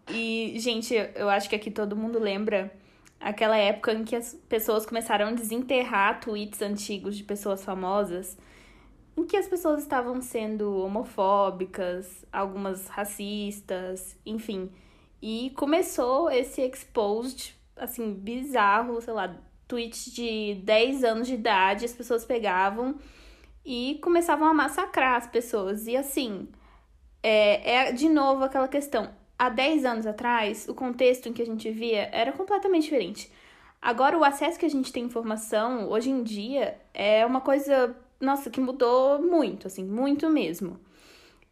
E, 0.07 0.53
gente, 0.59 0.93
eu 1.15 1.27
acho 1.27 1.49
que 1.49 1.55
aqui 1.55 1.71
todo 1.71 1.95
mundo 1.95 2.19
lembra 2.19 2.71
aquela 3.19 3.57
época 3.57 3.93
em 3.93 4.03
que 4.03 4.15
as 4.15 4.35
pessoas 4.47 4.85
começaram 4.85 5.27
a 5.27 5.31
desenterrar 5.31 6.19
tweets 6.19 6.61
antigos 6.61 7.17
de 7.17 7.23
pessoas 7.23 7.63
famosas, 7.63 8.37
em 9.21 9.25
que 9.25 9.37
as 9.37 9.47
pessoas 9.47 9.81
estavam 9.81 10.21
sendo 10.21 10.77
homofóbicas, 10.77 12.25
algumas 12.31 12.87
racistas, 12.87 14.17
enfim. 14.25 14.71
E 15.21 15.51
começou 15.55 16.29
esse 16.29 16.61
exposed, 16.61 17.55
assim, 17.75 18.13
bizarro, 18.13 19.01
sei 19.01 19.13
lá, 19.13 19.35
tweets 19.67 20.11
de 20.11 20.55
10 20.63 21.03
anos 21.03 21.27
de 21.27 21.35
idade, 21.35 21.85
as 21.85 21.93
pessoas 21.93 22.25
pegavam 22.25 22.95
e 23.63 23.99
começavam 24.01 24.47
a 24.47 24.53
massacrar 24.53 25.15
as 25.15 25.27
pessoas. 25.27 25.87
E 25.87 25.95
assim, 25.95 26.49
é, 27.23 27.75
é 27.75 27.91
de 27.91 28.09
novo 28.09 28.43
aquela 28.43 28.67
questão 28.67 29.13
há 29.37 29.49
10 29.49 29.85
anos 29.85 30.05
atrás, 30.05 30.67
o 30.67 30.73
contexto 30.75 31.29
em 31.29 31.33
que 31.33 31.41
a 31.41 31.45
gente 31.45 31.71
via 31.71 32.09
era 32.11 32.31
completamente 32.31 32.83
diferente. 32.83 33.31
Agora, 33.81 34.15
o 34.15 34.23
acesso 34.23 34.59
que 34.59 34.65
a 34.65 34.69
gente 34.69 34.93
tem 34.93 35.03
à 35.03 35.05
informação, 35.07 35.89
hoje 35.89 36.11
em 36.11 36.21
dia, 36.21 36.79
é 36.93 37.25
uma 37.25 37.41
coisa, 37.41 37.95
nossa, 38.21 38.49
que 38.49 38.61
mudou 38.61 39.21
muito, 39.21 39.67
assim, 39.67 39.83
muito 39.83 40.29
mesmo. 40.29 40.79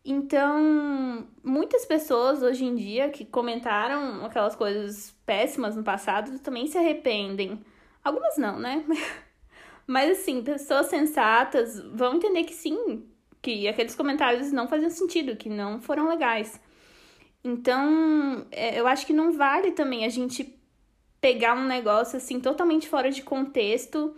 Então, 0.03 1.27
muitas 1.43 1.85
pessoas 1.85 2.41
hoje 2.41 2.63
em 2.65 2.75
dia 2.75 3.09
que 3.09 3.25
comentaram 3.25 4.25
aquelas 4.25 4.55
coisas 4.55 5.15
péssimas 5.25 5.75
no 5.75 5.83
passado 5.83 6.39
também 6.39 6.67
se 6.67 6.77
arrependem. 6.77 7.59
Algumas 8.03 8.37
não, 8.37 8.59
né? 8.59 8.85
Mas, 9.85 10.19
assim, 10.19 10.41
pessoas 10.43 10.87
sensatas 10.87 11.79
vão 11.93 12.15
entender 12.15 12.43
que 12.43 12.53
sim, 12.53 13.03
que 13.41 13.67
aqueles 13.67 13.95
comentários 13.95 14.51
não 14.51 14.67
faziam 14.67 14.89
sentido, 14.89 15.35
que 15.35 15.49
não 15.49 15.81
foram 15.81 16.07
legais. 16.07 16.59
Então, 17.43 18.45
é, 18.51 18.79
eu 18.79 18.87
acho 18.87 19.05
que 19.05 19.13
não 19.13 19.33
vale 19.33 19.71
também 19.71 20.05
a 20.05 20.09
gente 20.09 20.57
pegar 21.21 21.53
um 21.53 21.65
negócio 21.65 22.17
assim 22.17 22.39
totalmente 22.39 22.87
fora 22.87 23.11
de 23.11 23.21
contexto 23.21 24.15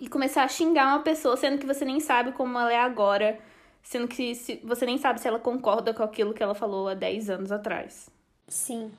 e 0.00 0.08
começar 0.08 0.44
a 0.44 0.48
xingar 0.48 0.88
uma 0.88 1.02
pessoa, 1.02 1.36
sendo 1.36 1.58
que 1.58 1.66
você 1.66 1.84
nem 1.84 2.00
sabe 2.00 2.32
como 2.32 2.58
ela 2.58 2.72
é 2.72 2.78
agora, 2.78 3.38
sendo 3.82 4.06
que 4.06 4.34
se, 4.34 4.60
você 4.64 4.86
nem 4.86 4.98
sabe 4.98 5.20
se 5.20 5.28
ela 5.28 5.38
concorda 5.38 5.92
com 5.92 6.02
aquilo 6.02 6.34
que 6.34 6.42
ela 6.42 6.54
falou 6.54 6.88
há 6.88 6.94
10 6.94 7.30
anos 7.30 7.52
atrás. 7.52 8.08
Sim. 8.46 8.90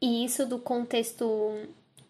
E 0.00 0.24
isso 0.24 0.46
do 0.46 0.58
contexto, 0.58 1.52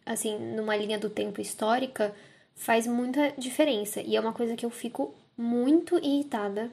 assim, 0.05 0.39
numa 0.55 0.77
linha 0.77 0.99
do 0.99 1.11
tempo 1.11 1.41
histórica, 1.41 2.15
faz 2.55 2.87
muita 2.87 3.33
diferença. 3.39 4.01
E 4.01 4.17
é 4.17 4.21
uma 4.21 4.33
coisa 4.33 4.57
que 4.57 4.67
eu 4.67 4.71
fico 4.71 5.15
muito 5.37 5.99
irritada 5.99 6.71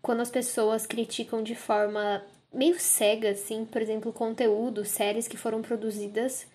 quando 0.00 0.20
as 0.20 0.30
pessoas 0.30 0.86
criticam 0.86 1.42
de 1.42 1.54
forma 1.54 2.22
meio 2.52 2.78
cega, 2.80 3.30
assim, 3.30 3.64
por 3.64 3.82
exemplo, 3.82 4.12
conteúdo, 4.12 4.84
séries 4.84 5.28
que 5.28 5.36
foram 5.36 5.60
produzidas 5.60 6.46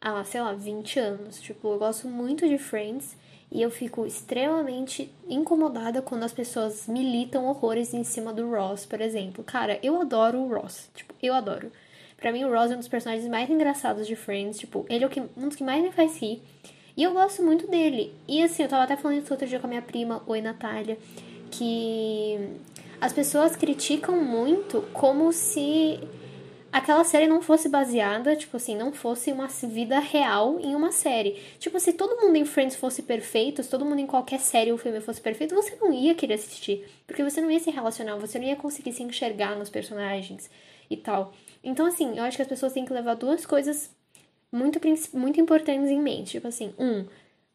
há, 0.00 0.22
sei 0.24 0.40
lá, 0.40 0.52
20 0.52 0.98
anos. 0.98 1.40
Tipo, 1.40 1.72
eu 1.72 1.78
gosto 1.78 2.06
muito 2.06 2.46
de 2.46 2.58
Friends 2.58 3.16
e 3.50 3.62
eu 3.62 3.70
fico 3.70 4.04
extremamente 4.06 5.10
incomodada 5.28 6.02
quando 6.02 6.24
as 6.24 6.32
pessoas 6.32 6.86
militam 6.86 7.46
horrores 7.46 7.94
em 7.94 8.04
cima 8.04 8.32
do 8.32 8.50
Ross, 8.50 8.84
por 8.84 9.00
exemplo. 9.00 9.42
Cara, 9.42 9.78
eu 9.82 10.00
adoro 10.00 10.38
o 10.38 10.54
Ross. 10.54 10.90
Tipo, 10.94 11.14
eu 11.22 11.32
adoro. 11.32 11.72
Pra 12.18 12.30
mim, 12.30 12.44
o 12.44 12.52
Ross 12.52 12.70
é 12.70 12.74
um 12.74 12.78
dos 12.78 12.88
personagens 12.88 13.26
mais 13.28 13.48
engraçados 13.48 14.06
de 14.06 14.14
Friends. 14.14 14.58
Tipo, 14.58 14.84
ele 14.88 15.04
é 15.04 15.08
um 15.36 15.48
dos 15.48 15.56
que 15.56 15.64
mais 15.64 15.82
me 15.82 15.90
faz 15.90 16.18
rir. 16.18 16.42
E 16.94 17.02
eu 17.02 17.12
gosto 17.12 17.42
muito 17.42 17.66
dele. 17.70 18.12
E 18.26 18.42
assim, 18.42 18.64
eu 18.64 18.68
tava 18.68 18.82
até 18.82 18.96
falando 18.96 19.22
isso 19.22 19.32
outro 19.32 19.46
dia 19.46 19.60
com 19.60 19.66
a 19.66 19.70
minha 19.70 19.82
prima, 19.82 20.22
Oi 20.26 20.42
Natália, 20.42 20.98
que 21.50 22.36
as 23.00 23.12
pessoas 23.12 23.56
criticam 23.56 24.22
muito 24.22 24.82
como 24.92 25.32
se 25.32 26.00
aquela 26.72 27.04
série 27.04 27.26
não 27.26 27.40
fosse 27.40 27.68
baseada, 27.68 28.36
tipo 28.36 28.56
assim, 28.56 28.76
não 28.76 28.92
fosse 28.92 29.32
uma 29.32 29.46
vida 29.46 29.98
real 29.98 30.58
em 30.60 30.74
uma 30.74 30.92
série. 30.92 31.40
Tipo, 31.58 31.78
se 31.80 31.92
todo 31.92 32.20
mundo 32.20 32.36
em 32.36 32.44
Friends 32.44 32.76
fosse 32.76 33.02
perfeito, 33.02 33.62
se 33.62 33.70
todo 33.70 33.84
mundo 33.84 34.00
em 34.00 34.06
qualquer 34.06 34.40
série 34.40 34.72
ou 34.72 34.78
filme 34.78 35.00
fosse 35.00 35.20
perfeito, 35.20 35.54
você 35.54 35.76
não 35.76 35.92
ia 35.92 36.14
querer 36.14 36.34
assistir. 36.34 36.86
Porque 37.06 37.24
você 37.24 37.40
não 37.40 37.50
ia 37.50 37.60
se 37.60 37.70
relacionar, 37.70 38.16
você 38.16 38.38
não 38.38 38.46
ia 38.46 38.56
conseguir 38.56 38.92
se 38.92 39.02
enxergar 39.02 39.56
nos 39.56 39.70
personagens 39.70 40.50
e 40.90 40.96
tal. 40.96 41.32
Então, 41.62 41.86
assim, 41.86 42.16
eu 42.16 42.24
acho 42.24 42.36
que 42.36 42.42
as 42.42 42.48
pessoas 42.48 42.72
têm 42.72 42.84
que 42.84 42.92
levar 42.92 43.14
duas 43.14 43.44
coisas 43.44 43.90
muito, 44.52 44.80
muito 45.14 45.40
importantes 45.40 45.90
em 45.90 46.00
mente. 46.00 46.32
Tipo 46.32 46.48
assim, 46.48 46.74
um, 46.78 47.04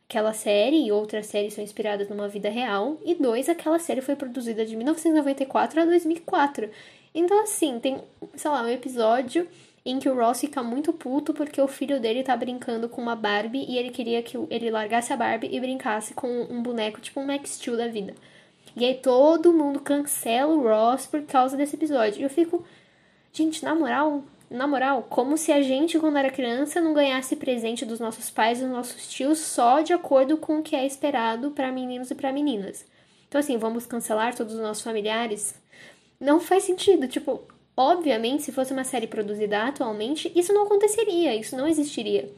aquela 0.07 0.33
série 0.33 0.85
e 0.85 0.91
outras 0.91 1.27
séries 1.27 1.53
são 1.53 1.63
inspiradas 1.63 2.09
numa 2.09 2.27
vida 2.27 2.49
real, 2.49 2.99
e 3.03 3.15
dois, 3.15 3.49
aquela 3.49 3.79
série 3.79 4.01
foi 4.01 4.15
produzida 4.15 4.65
de 4.65 4.75
1994 4.75 5.81
a 5.81 5.85
2004. 5.85 6.69
Então, 7.13 7.43
assim, 7.43 7.79
tem, 7.79 8.01
sei 8.35 8.49
lá, 8.49 8.63
um 8.63 8.69
episódio 8.69 9.47
em 9.85 9.99
que 9.99 10.09
o 10.09 10.15
Ross 10.15 10.39
fica 10.39 10.63
muito 10.63 10.93
puto 10.93 11.33
porque 11.33 11.61
o 11.61 11.67
filho 11.67 11.99
dele 11.99 12.23
tá 12.23 12.35
brincando 12.35 12.87
com 12.87 13.01
uma 13.01 13.15
Barbie 13.15 13.65
e 13.67 13.77
ele 13.77 13.89
queria 13.89 14.23
que 14.23 14.37
ele 14.49 14.71
largasse 14.71 15.11
a 15.11 15.17
Barbie 15.17 15.49
e 15.51 15.59
brincasse 15.59 16.13
com 16.13 16.27
um 16.49 16.63
boneco 16.63 17.01
tipo 17.01 17.19
um 17.19 17.25
Max 17.25 17.51
Steel 17.51 17.75
da 17.77 17.87
vida. 17.87 18.15
E 18.75 18.85
aí 18.85 18.95
todo 18.95 19.53
mundo 19.53 19.79
cancela 19.79 20.51
o 20.53 20.63
Ross 20.63 21.05
por 21.05 21.21
causa 21.23 21.55
desse 21.55 21.75
episódio. 21.75 22.21
E 22.21 22.23
eu 22.23 22.29
fico, 22.29 22.65
gente, 23.31 23.63
na 23.63 23.75
moral, 23.75 24.23
na 24.49 24.65
moral, 24.65 25.03
como 25.03 25.37
se 25.37 25.51
a 25.51 25.61
gente, 25.61 25.99
quando 25.99 26.17
era 26.17 26.31
criança, 26.31 26.81
não 26.81 26.93
ganhasse 26.93 27.35
presente 27.35 27.85
dos 27.85 27.99
nossos 27.99 28.31
pais 28.31 28.59
e 28.59 28.63
dos 28.63 28.71
nossos 28.71 29.07
tios 29.07 29.39
só 29.39 29.81
de 29.81 29.93
acordo 29.93 30.37
com 30.37 30.59
o 30.59 30.63
que 30.63 30.75
é 30.75 30.85
esperado 30.87 31.51
para 31.51 31.71
meninos 31.71 32.09
e 32.09 32.15
para 32.15 32.31
meninas. 32.31 32.85
Então, 33.27 33.39
assim, 33.39 33.57
vamos 33.57 33.85
cancelar 33.85 34.35
todos 34.35 34.53
os 34.53 34.61
nossos 34.61 34.83
familiares? 34.83 35.55
Não 36.23 36.39
faz 36.39 36.63
sentido. 36.63 37.05
Tipo, 37.05 37.41
obviamente, 37.75 38.43
se 38.43 38.51
fosse 38.53 38.71
uma 38.71 38.85
série 38.85 39.07
produzida 39.07 39.63
atualmente, 39.63 40.31
isso 40.33 40.53
não 40.53 40.63
aconteceria, 40.63 41.35
isso 41.35 41.57
não 41.57 41.67
existiria. 41.67 42.31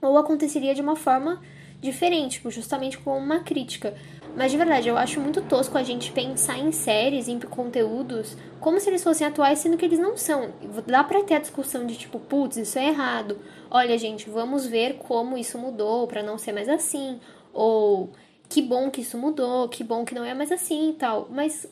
Ou 0.00 0.16
aconteceria 0.16 0.74
de 0.74 0.80
uma 0.80 0.96
forma 0.96 1.42
diferente, 1.78 2.38
tipo, 2.38 2.50
justamente 2.50 2.96
com 2.96 3.16
uma 3.18 3.40
crítica. 3.40 3.94
Mas 4.34 4.50
de 4.50 4.56
verdade, 4.56 4.88
eu 4.88 4.96
acho 4.96 5.20
muito 5.20 5.42
tosco 5.42 5.76
a 5.76 5.82
gente 5.82 6.10
pensar 6.10 6.58
em 6.58 6.72
séries, 6.72 7.28
em 7.28 7.38
conteúdos, 7.38 8.34
como 8.60 8.80
se 8.80 8.88
eles 8.88 9.04
fossem 9.04 9.26
atuais, 9.26 9.58
sendo 9.58 9.76
que 9.76 9.84
eles 9.84 9.98
não 9.98 10.16
são. 10.16 10.54
Dá 10.86 11.04
pra 11.04 11.22
ter 11.22 11.34
a 11.34 11.40
discussão 11.40 11.86
de 11.86 11.96
tipo, 11.96 12.18
putz, 12.18 12.56
isso 12.56 12.78
é 12.78 12.88
errado. 12.88 13.38
Olha, 13.70 13.98
gente, 13.98 14.30
vamos 14.30 14.64
ver 14.64 14.94
como 14.94 15.36
isso 15.36 15.58
mudou 15.58 16.06
para 16.06 16.22
não 16.22 16.38
ser 16.38 16.52
mais 16.52 16.68
assim. 16.68 17.20
Ou 17.52 18.10
que 18.48 18.62
bom 18.62 18.90
que 18.90 19.02
isso 19.02 19.18
mudou, 19.18 19.68
que 19.68 19.84
bom 19.84 20.04
que 20.04 20.14
não 20.14 20.24
é 20.24 20.32
mais 20.32 20.50
assim 20.50 20.90
e 20.90 20.92
tal. 20.94 21.28
Mas, 21.30 21.66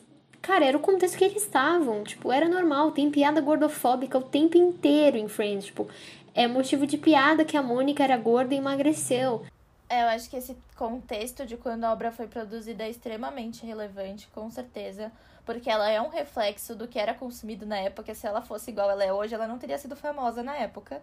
cara, 0.47 0.65
era 0.65 0.77
o 0.77 0.79
contexto 0.79 1.17
que 1.17 1.25
eles 1.25 1.43
estavam. 1.43 2.05
Tipo, 2.05 2.31
era 2.31 2.47
normal. 2.47 2.91
Tem 2.91 3.11
piada 3.11 3.41
gordofóbica 3.41 4.17
o 4.17 4.23
tempo 4.23 4.57
inteiro 4.57 5.17
em 5.17 5.27
Friends. 5.27 5.65
Tipo, 5.65 5.89
é 6.33 6.47
motivo 6.47 6.87
de 6.87 6.97
piada 6.97 7.43
que 7.43 7.57
a 7.57 7.61
Mônica 7.61 8.01
era 8.01 8.15
gorda 8.15 8.55
e 8.55 8.57
emagreceu. 8.57 9.45
É, 9.89 10.03
eu 10.03 10.07
acho 10.07 10.29
que 10.29 10.37
esse 10.37 10.57
contexto 10.75 11.45
de 11.45 11.57
quando 11.57 11.83
a 11.83 11.91
obra 11.91 12.11
foi 12.11 12.27
produzida 12.27 12.85
é 12.85 12.89
extremamente 12.89 13.65
relevante, 13.65 14.27
com 14.33 14.49
certeza. 14.49 15.11
Porque 15.45 15.69
ela 15.69 15.89
é 15.89 16.01
um 16.01 16.09
reflexo 16.09 16.75
do 16.75 16.87
que 16.87 16.97
era 16.97 17.13
consumido 17.13 17.65
na 17.65 17.77
época. 17.77 18.15
Se 18.15 18.25
ela 18.25 18.41
fosse 18.41 18.71
igual 18.71 18.89
ela 18.89 19.03
é 19.03 19.11
hoje, 19.11 19.35
ela 19.35 19.47
não 19.47 19.57
teria 19.57 19.77
sido 19.77 19.97
famosa 19.97 20.41
na 20.41 20.55
época. 20.55 21.01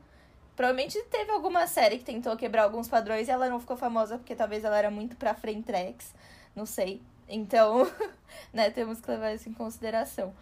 Provavelmente 0.56 1.02
teve 1.10 1.30
alguma 1.30 1.66
série 1.66 1.98
que 1.98 2.04
tentou 2.04 2.34
quebrar 2.36 2.62
alguns 2.62 2.88
padrões 2.88 3.28
e 3.28 3.30
ela 3.30 3.48
não 3.48 3.60
ficou 3.60 3.76
famosa 3.76 4.16
porque 4.16 4.34
talvez 4.34 4.64
ela 4.64 4.78
era 4.78 4.90
muito 4.90 5.16
pra 5.16 5.34
Frentex. 5.34 6.14
Não 6.54 6.64
sei. 6.64 7.02
Então, 7.28 7.90
né, 8.52 8.70
temos 8.70 9.00
que 9.00 9.10
levar 9.10 9.34
isso 9.34 9.48
em 9.48 9.54
consideração. 9.54 10.34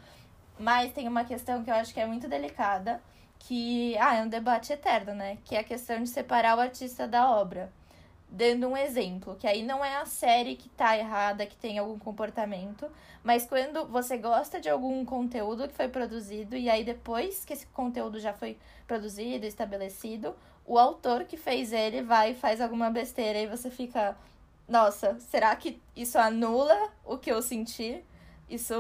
Mas 0.59 0.93
tem 0.93 1.09
uma 1.09 1.25
questão 1.25 1.63
que 1.65 1.71
eu 1.71 1.75
acho 1.75 1.93
que 1.93 2.01
é 2.01 2.07
muito 2.07 2.29
delicada, 2.29 3.03
que 3.39 3.97
ah, 3.99 4.17
é 4.17 4.23
um 4.23 4.29
debate 4.29 4.73
eterno, 4.73 5.15
né? 5.15 5.39
Que 5.45 5.57
é 5.57 5.61
a 5.61 5.65
questão 5.65 6.03
de 6.03 6.09
separar 6.09 6.57
o 6.57 6.61
artista 6.61 7.09
da 7.09 7.31
obra 7.31 7.73
dando 8.33 8.67
um 8.67 8.77
exemplo, 8.77 9.37
que 9.39 9.47
aí 9.47 9.63
não 9.63 9.85
é 9.85 9.97
a 9.97 10.07
série 10.07 10.57
que 10.57 10.71
tá 10.71 10.97
errada, 10.97 11.45
que 11.45 11.55
tem 11.55 11.79
algum 11.79 11.99
comportamento, 11.99 12.91
mas 13.23 13.45
quando 13.45 13.87
você 13.87 14.17
gosta 14.17 14.59
de 14.59 14.71
algum 14.71 15.05
conteúdo 15.05 15.69
que 15.69 15.75
foi 15.75 15.87
produzido 15.87 16.57
e 16.57 16.71
aí 16.71 16.83
depois 16.83 17.45
que 17.45 17.53
esse 17.53 17.67
conteúdo 17.67 18.19
já 18.19 18.33
foi 18.33 18.57
produzido, 18.87 19.45
estabelecido, 19.45 20.35
o 20.65 20.79
autor 20.79 21.25
que 21.25 21.37
fez 21.37 21.75
ele 21.75 22.01
vai 22.03 22.31
e 22.31 22.35
faz 22.35 22.63
alguma 22.63 22.91
besteira 22.91 23.39
e 23.39 23.47
você 23.47 23.69
fica, 23.69 24.17
nossa, 24.69 25.19
será 25.21 25.55
que 25.57 25.81
isso 25.95 26.19
anula 26.19 26.93
o 27.05 27.19
que 27.19 27.31
eu 27.31 27.43
senti? 27.43 28.05
isso, 28.55 28.75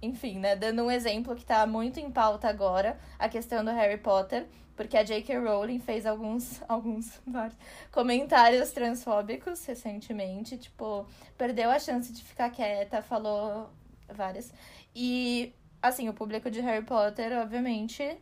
enfim, 0.00 0.38
né? 0.38 0.54
Dando 0.54 0.84
um 0.84 0.90
exemplo 0.90 1.34
que 1.34 1.44
tá 1.44 1.66
muito 1.66 1.98
em 1.98 2.10
pauta 2.10 2.48
agora, 2.48 2.98
a 3.18 3.28
questão 3.28 3.64
do 3.64 3.72
Harry 3.72 3.98
Potter, 3.98 4.46
porque 4.76 4.96
a 4.96 5.02
J.K. 5.02 5.38
Rowling 5.38 5.80
fez 5.80 6.06
alguns, 6.06 6.62
alguns 6.68 7.20
vários, 7.26 7.58
comentários 7.90 8.70
transfóbicos 8.70 9.64
recentemente, 9.66 10.56
tipo, 10.56 11.06
perdeu 11.36 11.70
a 11.70 11.78
chance 11.78 12.12
de 12.12 12.22
ficar 12.22 12.50
quieta, 12.50 13.02
falou 13.02 13.68
várias. 14.08 14.52
E, 14.94 15.52
assim, 15.82 16.08
o 16.08 16.14
público 16.14 16.50
de 16.50 16.60
Harry 16.60 16.84
Potter, 16.84 17.32
obviamente, 17.38 18.16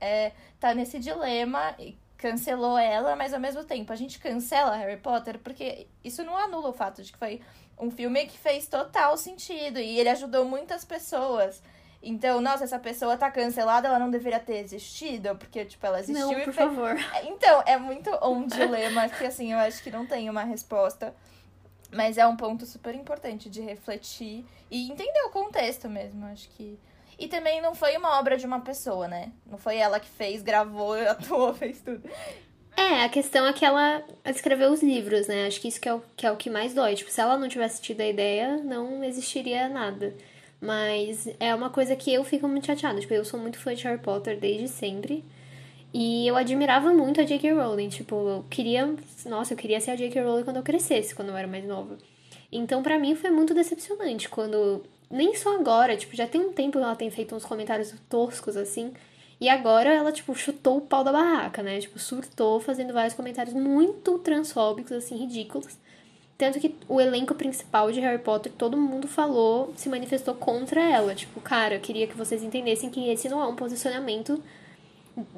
é, 0.00 0.32
tá 0.60 0.74
nesse 0.74 0.98
dilema 0.98 1.74
cancelou 2.22 2.78
ela, 2.78 3.16
mas 3.16 3.34
ao 3.34 3.40
mesmo 3.40 3.64
tempo 3.64 3.92
a 3.92 3.96
gente 3.96 4.20
cancela 4.20 4.76
Harry 4.76 4.96
Potter 4.96 5.40
porque 5.40 5.88
isso 6.04 6.22
não 6.22 6.36
anula 6.38 6.68
o 6.68 6.72
fato 6.72 7.02
de 7.02 7.10
que 7.10 7.18
foi 7.18 7.40
um 7.76 7.90
filme 7.90 8.26
que 8.26 8.38
fez 8.38 8.68
total 8.68 9.16
sentido 9.16 9.80
e 9.80 9.98
ele 9.98 10.08
ajudou 10.08 10.44
muitas 10.44 10.84
pessoas. 10.84 11.60
Então, 12.00 12.40
nossa, 12.40 12.62
essa 12.62 12.78
pessoa 12.78 13.16
tá 13.16 13.28
cancelada, 13.30 13.88
ela 13.88 13.98
não 13.98 14.10
deveria 14.10 14.38
ter 14.38 14.58
existido, 14.58 15.36
porque, 15.36 15.64
tipo, 15.64 15.84
ela 15.84 16.00
existiu 16.00 16.26
não, 16.26 16.32
e 16.32 16.44
por 16.44 16.52
fez... 16.52 16.56
favor. 16.56 16.96
Então, 17.24 17.62
é 17.64 17.76
muito 17.76 18.10
um 18.24 18.46
dilema 18.46 19.08
que, 19.08 19.24
assim, 19.24 19.52
eu 19.52 19.58
acho 19.58 19.82
que 19.82 19.90
não 19.90 20.04
tem 20.04 20.28
uma 20.28 20.42
resposta. 20.42 21.14
Mas 21.92 22.18
é 22.18 22.26
um 22.26 22.36
ponto 22.36 22.66
super 22.66 22.94
importante 22.94 23.48
de 23.48 23.60
refletir 23.60 24.44
e 24.68 24.90
entender 24.90 25.22
o 25.26 25.30
contexto 25.30 25.88
mesmo, 25.88 26.26
acho 26.26 26.48
que. 26.50 26.78
E 27.18 27.28
também 27.28 27.60
não 27.60 27.74
foi 27.74 27.96
uma 27.96 28.18
obra 28.18 28.36
de 28.36 28.46
uma 28.46 28.60
pessoa, 28.60 29.06
né? 29.06 29.32
Não 29.46 29.58
foi 29.58 29.76
ela 29.76 30.00
que 30.00 30.08
fez, 30.08 30.42
gravou, 30.42 30.94
atuou, 31.08 31.54
fez 31.54 31.80
tudo. 31.80 32.02
É, 32.76 33.04
a 33.04 33.08
questão 33.08 33.46
é 33.46 33.52
que 33.52 33.64
ela 33.64 34.02
escreveu 34.24 34.70
os 34.70 34.82
livros, 34.82 35.26
né? 35.26 35.46
Acho 35.46 35.60
que 35.60 35.68
isso 35.68 35.80
que 35.80 35.88
é 35.88 35.94
o 35.94 36.02
que, 36.16 36.26
é 36.26 36.32
o 36.32 36.36
que 36.36 36.48
mais 36.48 36.72
dói. 36.72 36.94
Tipo, 36.94 37.10
se 37.10 37.20
ela 37.20 37.36
não 37.36 37.48
tivesse 37.48 37.82
tido 37.82 38.00
a 38.00 38.08
ideia, 38.08 38.56
não 38.56 39.04
existiria 39.04 39.68
nada. 39.68 40.14
Mas 40.60 41.28
é 41.40 41.54
uma 41.54 41.70
coisa 41.70 41.96
que 41.96 42.12
eu 42.12 42.24
fico 42.24 42.48
muito 42.48 42.66
chateada. 42.66 43.00
Tipo, 43.00 43.14
eu 43.14 43.24
sou 43.24 43.38
muito 43.38 43.58
fã 43.58 43.74
de 43.74 43.84
Harry 43.84 44.00
Potter 44.00 44.38
desde 44.38 44.68
sempre. 44.68 45.24
E 45.92 46.26
eu 46.26 46.36
admirava 46.36 46.92
muito 46.94 47.20
a 47.20 47.24
J.K. 47.24 47.52
Rowling. 47.52 47.88
Tipo, 47.88 48.14
eu 48.28 48.44
queria. 48.48 48.94
Nossa, 49.26 49.52
eu 49.52 49.58
queria 49.58 49.80
ser 49.80 49.90
a 49.90 49.96
J.K. 49.96 50.22
Rowling 50.22 50.44
quando 50.44 50.56
eu 50.56 50.62
crescesse, 50.62 51.14
quando 51.14 51.28
eu 51.28 51.36
era 51.36 51.48
mais 51.48 51.64
nova. 51.64 51.98
Então, 52.50 52.82
para 52.82 52.98
mim, 52.98 53.14
foi 53.14 53.30
muito 53.30 53.52
decepcionante 53.52 54.28
quando. 54.28 54.84
Nem 55.12 55.34
só 55.34 55.54
agora, 55.56 55.94
tipo, 55.94 56.16
já 56.16 56.26
tem 56.26 56.40
um 56.40 56.52
tempo 56.54 56.78
que 56.78 56.84
ela 56.84 56.96
tem 56.96 57.10
feito 57.10 57.34
uns 57.36 57.44
comentários 57.44 57.94
toscos 58.08 58.56
assim. 58.56 58.94
E 59.38 59.48
agora 59.48 59.92
ela, 59.92 60.10
tipo, 60.10 60.34
chutou 60.34 60.78
o 60.78 60.80
pau 60.80 61.04
da 61.04 61.12
barraca, 61.12 61.62
né? 61.62 61.80
Tipo, 61.80 61.98
surtou 61.98 62.58
fazendo 62.60 62.94
vários 62.94 63.12
comentários 63.12 63.54
muito 63.54 64.18
transfóbicos, 64.20 64.92
assim, 64.92 65.18
ridículos. 65.18 65.76
Tanto 66.38 66.58
que 66.58 66.74
o 66.88 67.00
elenco 67.00 67.34
principal 67.34 67.92
de 67.92 68.00
Harry 68.00 68.22
Potter, 68.22 68.50
todo 68.56 68.76
mundo 68.76 69.06
falou, 69.06 69.72
se 69.76 69.88
manifestou 69.88 70.34
contra 70.34 70.80
ela. 70.80 71.14
Tipo, 71.14 71.40
cara, 71.40 71.74
eu 71.74 71.80
queria 71.80 72.06
que 72.06 72.16
vocês 72.16 72.42
entendessem 72.42 72.88
que 72.88 73.10
esse 73.10 73.28
não 73.28 73.42
é 73.42 73.46
um 73.46 73.54
posicionamento 73.54 74.42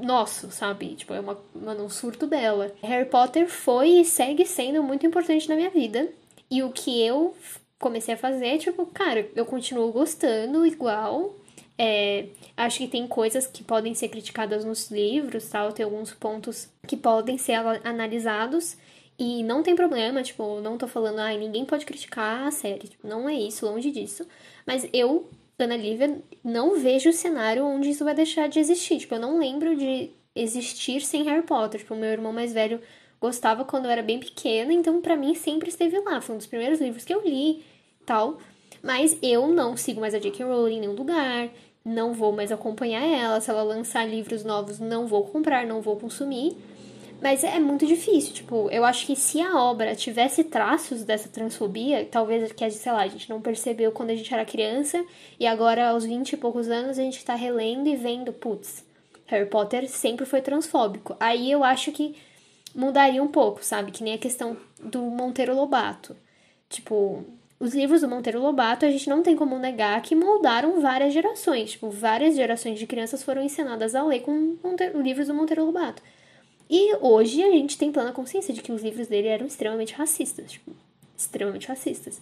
nosso, 0.01 0.51
sabe? 0.53 0.95
Tipo, 0.95 1.15
é 1.15 1.21
uma, 1.21 1.37
um 1.55 1.89
surto 1.89 2.27
dela. 2.27 2.73
Harry 2.83 3.09
Potter 3.09 3.49
foi 3.49 3.89
e 3.89 4.05
segue 4.05 4.47
sendo 4.47 4.83
muito 4.83 5.05
importante 5.05 5.49
na 5.49 5.57
minha 5.57 5.71
vida. 5.71 6.09
E 6.51 6.63
o 6.63 6.71
que 6.71 7.03
eu 7.03 7.35
comecei 7.79 8.15
a 8.15 8.17
fazer, 8.17 8.59
tipo, 8.59 8.87
cara, 8.87 9.29
eu 9.35 9.45
continuo 9.47 9.93
gostando 9.93 10.67
igual. 10.67 11.35
É, 11.77 12.29
acho 12.57 12.79
que 12.79 12.89
tem 12.89 13.07
coisas 13.07 13.47
que 13.47 13.65
podem 13.65 13.95
ser 13.95 14.09
criticadas 14.09 14.65
nos 14.65 14.91
livros, 14.91 15.49
tal, 15.49 15.73
tem 15.73 15.85
alguns 15.85 16.13
pontos 16.13 16.69
que 16.87 16.97
podem 16.97 17.37
ser 17.37 17.55
analisados 17.83 18.77
e 19.19 19.43
não 19.43 19.63
tem 19.63 19.75
problema, 19.75 20.23
tipo, 20.23 20.61
não 20.61 20.79
tô 20.79 20.87
falando, 20.89 21.19
ai, 21.19 21.37
ninguém 21.37 21.65
pode 21.65 21.85
criticar 21.85 22.47
a 22.47 22.51
série, 22.51 22.89
tipo, 22.89 23.07
não 23.07 23.29
é 23.29 23.35
isso, 23.35 23.67
longe 23.67 23.91
disso. 23.91 24.27
Mas 24.67 24.89
eu, 24.93 25.29
Ana 25.59 25.77
Lívia, 25.77 26.21
não 26.43 26.79
vejo 26.79 27.11
o 27.11 27.13
cenário 27.13 27.65
onde 27.65 27.91
isso 27.91 28.05
vai 28.05 28.15
deixar 28.15 28.49
de 28.49 28.59
existir. 28.59 28.99
Tipo, 28.99 29.15
eu 29.17 29.21
não 29.21 29.39
lembro 29.39 29.77
de 29.77 30.11
existir 30.35 31.01
sem 31.01 31.23
Harry 31.25 31.43
Potter. 31.43 31.81
Tipo, 31.81 31.95
meu 31.95 32.11
irmão 32.11 32.33
mais 32.33 32.53
velho 32.53 32.81
gostava 33.21 33.65
quando 33.65 33.87
eu 33.87 33.91
era 33.91 34.03
bem 34.03 34.19
pequena, 34.19 34.73
então 34.73 35.01
para 35.01 35.17
mim 35.17 35.35
sempre 35.35 35.69
esteve 35.69 35.99
lá. 36.01 36.21
Foi 36.21 36.35
um 36.35 36.39
dos 36.39 36.47
primeiros 36.47 36.81
livros 36.81 37.05
que 37.05 37.15
eu 37.15 37.23
li, 37.23 37.65
tal. 38.05 38.39
Mas 38.83 39.17
eu 39.23 39.49
não 39.49 39.77
sigo 39.77 40.01
mais 40.01 40.15
a 40.15 40.19
J.K. 40.19 40.45
Rowling 40.45 40.77
em 40.77 40.81
nenhum 40.81 40.95
lugar, 40.95 41.49
não 41.85 42.13
vou 42.13 42.33
mais 42.33 42.53
acompanhar 42.53 43.03
ela. 43.03 43.41
Se 43.41 43.51
ela 43.51 43.63
lançar 43.63 44.09
livros 44.09 44.45
novos, 44.45 44.79
não 44.79 45.07
vou 45.07 45.25
comprar, 45.25 45.67
não 45.67 45.81
vou 45.81 45.97
consumir. 45.97 46.57
Mas 47.23 47.43
é 47.43 47.59
muito 47.59 47.87
difícil, 47.87 48.35
tipo, 48.35 48.69
eu 48.71 48.85
acho 48.85 49.07
que 49.07 49.17
se 49.17 49.41
a 49.41 49.59
obra 49.59 49.95
tivesse 49.95 50.45
traços 50.45 51.05
dessa 51.05 51.27
transfobia, 51.27 52.07
talvez 52.11 52.53
que, 52.53 52.71
sei 52.71 52.93
lá, 52.93 53.03
a 53.03 53.09
gente 53.09 53.31
não 53.31 53.41
percebeu 53.41 53.93
quando 53.93 54.11
a 54.11 54.15
gente 54.15 54.35
era 54.35 54.45
criança, 54.45 55.03
e 55.41 55.47
agora 55.47 55.89
aos 55.89 56.05
20 56.05 56.33
e 56.33 56.37
poucos 56.37 56.69
anos 56.69 56.99
a 56.99 57.03
gente 57.03 57.25
tá 57.25 57.35
relendo 57.35 57.89
e 57.89 57.97
vendo, 57.97 58.31
putz, 58.31 58.85
Harry 59.27 59.47
Potter 59.49 59.89
sempre 59.89 60.27
foi 60.27 60.43
transfóbico. 60.43 61.17
Aí 61.19 61.51
eu 61.51 61.65
acho 61.65 61.93
que 61.93 62.15
mudaria 62.75 63.23
um 63.23 63.29
pouco, 63.29 63.65
sabe? 63.65 63.93
Que 63.93 64.03
nem 64.03 64.15
a 64.15 64.19
questão 64.19 64.57
do 64.83 65.03
Monteiro 65.03 65.55
Lobato. 65.55 66.17
Tipo, 66.69 67.25
os 67.59 67.75
livros 67.75 68.01
do 68.01 68.09
Monteiro 68.09 68.41
Lobato, 68.41 68.85
a 68.85 68.91
gente 68.91 69.09
não 69.09 69.23
tem 69.23 69.37
como 69.37 69.59
negar 69.59 70.03
que 70.03 70.15
moldaram 70.15 70.81
várias 70.81 71.13
gerações. 71.13 71.73
Tipo, 71.73 71.91
várias 71.91 72.35
gerações 72.35 72.79
de 72.79 72.87
crianças 72.87 73.23
foram 73.23 73.43
ensinadas 73.43 73.95
a 73.95 74.03
ler 74.03 74.21
com 74.21 74.57
Monteiro, 74.63 75.01
livros 75.01 75.29
do 75.29 75.35
Monteiro 75.35 75.65
Lobato. 75.65 76.03
E 76.69 76.97
hoje 76.97 77.43
a 77.43 77.51
gente 77.51 77.79
tem 77.79 77.93
plena 77.93 78.13
consciência 78.13 78.53
de 78.53 78.63
que 78.63 78.73
os 78.73 78.83
livros 78.83 79.07
dele 79.07 79.29
eram 79.29 79.47
extremamente 79.47 79.95
racistas. 79.95 80.53
Tipo, 80.53 80.73
extremamente 81.17 81.69
racistas. 81.69 82.21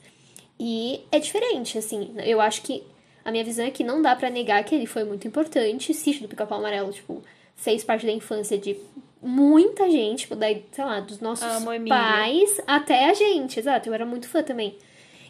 E 0.60 1.00
é 1.10 1.18
diferente, 1.18 1.78
assim. 1.78 2.14
Eu 2.24 2.40
acho 2.40 2.62
que 2.62 2.82
a 3.24 3.30
minha 3.30 3.44
visão 3.44 3.64
é 3.64 3.70
que 3.70 3.84
não 3.84 4.02
dá 4.02 4.14
para 4.14 4.30
negar 4.30 4.62
que 4.64 4.74
ele 4.74 4.86
foi 4.86 5.04
muito 5.04 5.26
importante. 5.26 5.94
Sítio 5.94 6.22
do 6.22 6.28
Pica-Pau 6.28 6.58
Amarelo, 6.58 6.92
tipo, 6.92 7.22
fez 7.56 7.82
parte 7.82 8.04
da 8.04 8.12
infância 8.12 8.58
de 8.58 8.76
muita 9.22 9.88
gente, 9.88 10.22
tipo, 10.22 10.34
daí, 10.34 10.66
sei 10.72 10.84
lá, 10.84 11.00
dos 11.00 11.20
nossos 11.20 11.46
pais 11.88 12.60
até 12.66 13.08
a 13.08 13.14
gente. 13.14 13.58
Exato, 13.58 13.88
eu 13.88 13.94
era 13.94 14.04
muito 14.04 14.28
fã 14.28 14.42
também. 14.42 14.76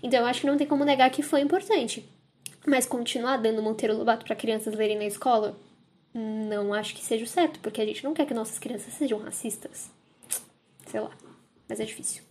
Então 0.02 0.20
eu 0.20 0.26
acho 0.26 0.40
que 0.40 0.46
não 0.46 0.56
tem 0.56 0.66
como 0.66 0.84
negar 0.84 1.10
que 1.10 1.22
foi 1.22 1.40
importante. 1.40 2.08
Mas 2.66 2.86
continuar 2.86 3.36
dando 3.36 3.62
Monteiro 3.62 3.96
Lobato 3.96 4.24
para 4.24 4.36
crianças 4.36 4.74
lerem 4.74 4.96
na 4.96 5.04
escola, 5.04 5.56
não 6.14 6.72
acho 6.72 6.94
que 6.94 7.04
seja 7.04 7.24
o 7.24 7.28
certo, 7.28 7.60
porque 7.60 7.80
a 7.80 7.86
gente 7.86 8.02
não 8.02 8.14
quer 8.14 8.26
que 8.26 8.34
nossas 8.34 8.58
crianças 8.58 8.94
sejam 8.94 9.18
racistas. 9.18 9.90
Sei 10.86 11.00
lá, 11.00 11.10
mas 11.68 11.80
é 11.80 11.84
difícil. 11.84 12.22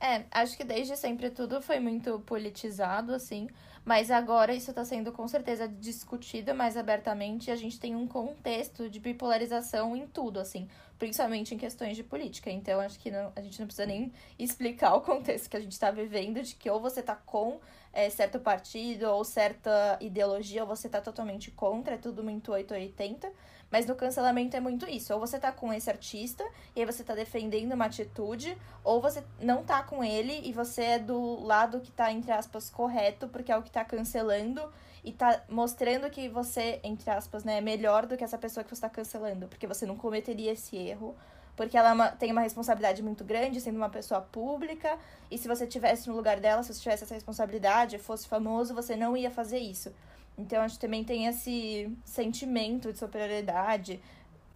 É, 0.00 0.24
acho 0.30 0.56
que 0.56 0.64
desde 0.64 0.96
sempre 0.96 1.30
tudo 1.30 1.60
foi 1.60 1.78
muito 1.78 2.20
politizado, 2.20 3.12
assim, 3.12 3.48
mas 3.90 4.08
agora 4.08 4.54
isso 4.54 4.70
está 4.70 4.84
sendo 4.84 5.10
com 5.10 5.26
certeza 5.26 5.66
discutido 5.66 6.54
mais 6.54 6.76
abertamente 6.76 7.48
e 7.48 7.50
a 7.50 7.56
gente 7.56 7.80
tem 7.80 7.96
um 7.96 8.06
contexto 8.06 8.88
de 8.88 9.00
bipolarização 9.00 9.96
em 9.96 10.06
tudo, 10.06 10.38
assim, 10.38 10.68
principalmente 10.96 11.56
em 11.56 11.58
questões 11.58 11.96
de 11.96 12.04
política. 12.04 12.48
Então, 12.52 12.78
acho 12.78 13.00
que 13.00 13.10
não, 13.10 13.32
a 13.34 13.40
gente 13.40 13.58
não 13.58 13.66
precisa 13.66 13.86
nem 13.86 14.12
explicar 14.38 14.94
o 14.94 15.00
contexto 15.00 15.50
que 15.50 15.56
a 15.56 15.60
gente 15.60 15.72
está 15.72 15.90
vivendo, 15.90 16.40
de 16.40 16.54
que 16.54 16.70
ou 16.70 16.78
você 16.78 17.00
está 17.00 17.16
com 17.16 17.58
é, 17.92 18.08
certo 18.08 18.38
partido 18.38 19.10
ou 19.10 19.24
certa 19.24 19.98
ideologia, 20.00 20.62
ou 20.62 20.68
você 20.68 20.88
tá 20.88 21.00
totalmente 21.00 21.50
contra, 21.50 21.96
é 21.96 21.98
tudo 21.98 22.22
muito 22.22 22.52
880. 22.52 23.28
Mas 23.70 23.86
no 23.86 23.94
cancelamento 23.94 24.56
é 24.56 24.60
muito 24.60 24.88
isso. 24.88 25.12
Ou 25.14 25.20
você 25.20 25.38
tá 25.38 25.52
com 25.52 25.72
esse 25.72 25.88
artista 25.88 26.44
e 26.74 26.80
aí 26.80 26.86
você 26.86 27.04
tá 27.04 27.14
defendendo 27.14 27.72
uma 27.72 27.86
atitude, 27.86 28.56
ou 28.82 29.00
você 29.00 29.22
não 29.40 29.62
tá 29.62 29.82
com 29.82 30.02
ele 30.02 30.40
e 30.44 30.52
você 30.52 30.82
é 30.82 30.98
do 30.98 31.44
lado 31.44 31.80
que 31.80 31.90
tá, 31.92 32.10
entre 32.10 32.32
aspas, 32.32 32.68
correto, 32.68 33.28
porque 33.28 33.52
é 33.52 33.56
o 33.56 33.62
que 33.62 33.70
tá 33.70 33.84
cancelando 33.84 34.62
e 35.04 35.12
tá 35.12 35.42
mostrando 35.48 36.10
que 36.10 36.28
você, 36.28 36.80
entre 36.82 37.10
aspas, 37.10 37.44
né, 37.44 37.58
é 37.58 37.60
melhor 37.60 38.06
do 38.06 38.16
que 38.16 38.24
essa 38.24 38.36
pessoa 38.36 38.64
que 38.64 38.74
você 38.74 38.82
tá 38.82 38.90
cancelando, 38.90 39.46
porque 39.46 39.66
você 39.66 39.86
não 39.86 39.96
cometeria 39.96 40.52
esse 40.52 40.76
erro 40.76 41.16
porque 41.60 41.76
ela 41.76 42.06
é 42.06 42.10
tem 42.12 42.32
uma 42.32 42.40
responsabilidade 42.40 43.02
muito 43.02 43.22
grande, 43.22 43.60
sendo 43.60 43.76
uma 43.76 43.90
pessoa 43.90 44.22
pública, 44.22 44.96
e 45.30 45.36
se 45.36 45.46
você 45.46 45.66
tivesse 45.66 46.08
no 46.08 46.16
lugar 46.16 46.40
dela, 46.40 46.62
se 46.62 46.72
você 46.72 46.80
tivesse 46.80 47.04
essa 47.04 47.12
responsabilidade, 47.12 47.98
fosse 47.98 48.26
famoso, 48.26 48.74
você 48.74 48.96
não 48.96 49.14
ia 49.14 49.30
fazer 49.30 49.58
isso. 49.58 49.92
Então, 50.38 50.62
a 50.62 50.68
gente 50.68 50.80
também 50.80 51.04
tem 51.04 51.26
esse 51.26 51.90
sentimento 52.04 52.92
de 52.92 52.98
superioridade 52.98 54.00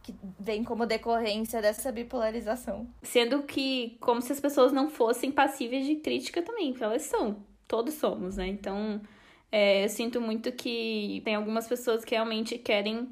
que 0.03 0.15
vem 0.39 0.63
como 0.63 0.87
decorrência 0.87 1.63
dessa 1.63 1.91
bipolarização. 1.91 2.87
Sendo 3.03 3.43
que, 3.43 3.97
como 4.01 4.21
se 4.21 4.33
as 4.33 4.41
pessoas 4.41 4.71
não 4.71 4.91
fossem 4.91 5.33
passíveis 5.33 5.87
de 5.87 5.97
crítica 5.97 6.43
também, 6.43 6.75
elas 6.79 7.03
são. 7.03 7.37
Todos 7.67 7.95
somos, 7.95 8.37
né? 8.37 8.47
Então, 8.47 9.01
é, 9.51 9.85
eu 9.85 9.89
sinto 9.89 10.21
muito 10.21 10.53
que 10.53 11.23
tem 11.25 11.35
algumas 11.35 11.67
pessoas 11.67 12.05
que 12.05 12.15
realmente 12.15 12.59
querem 12.59 13.11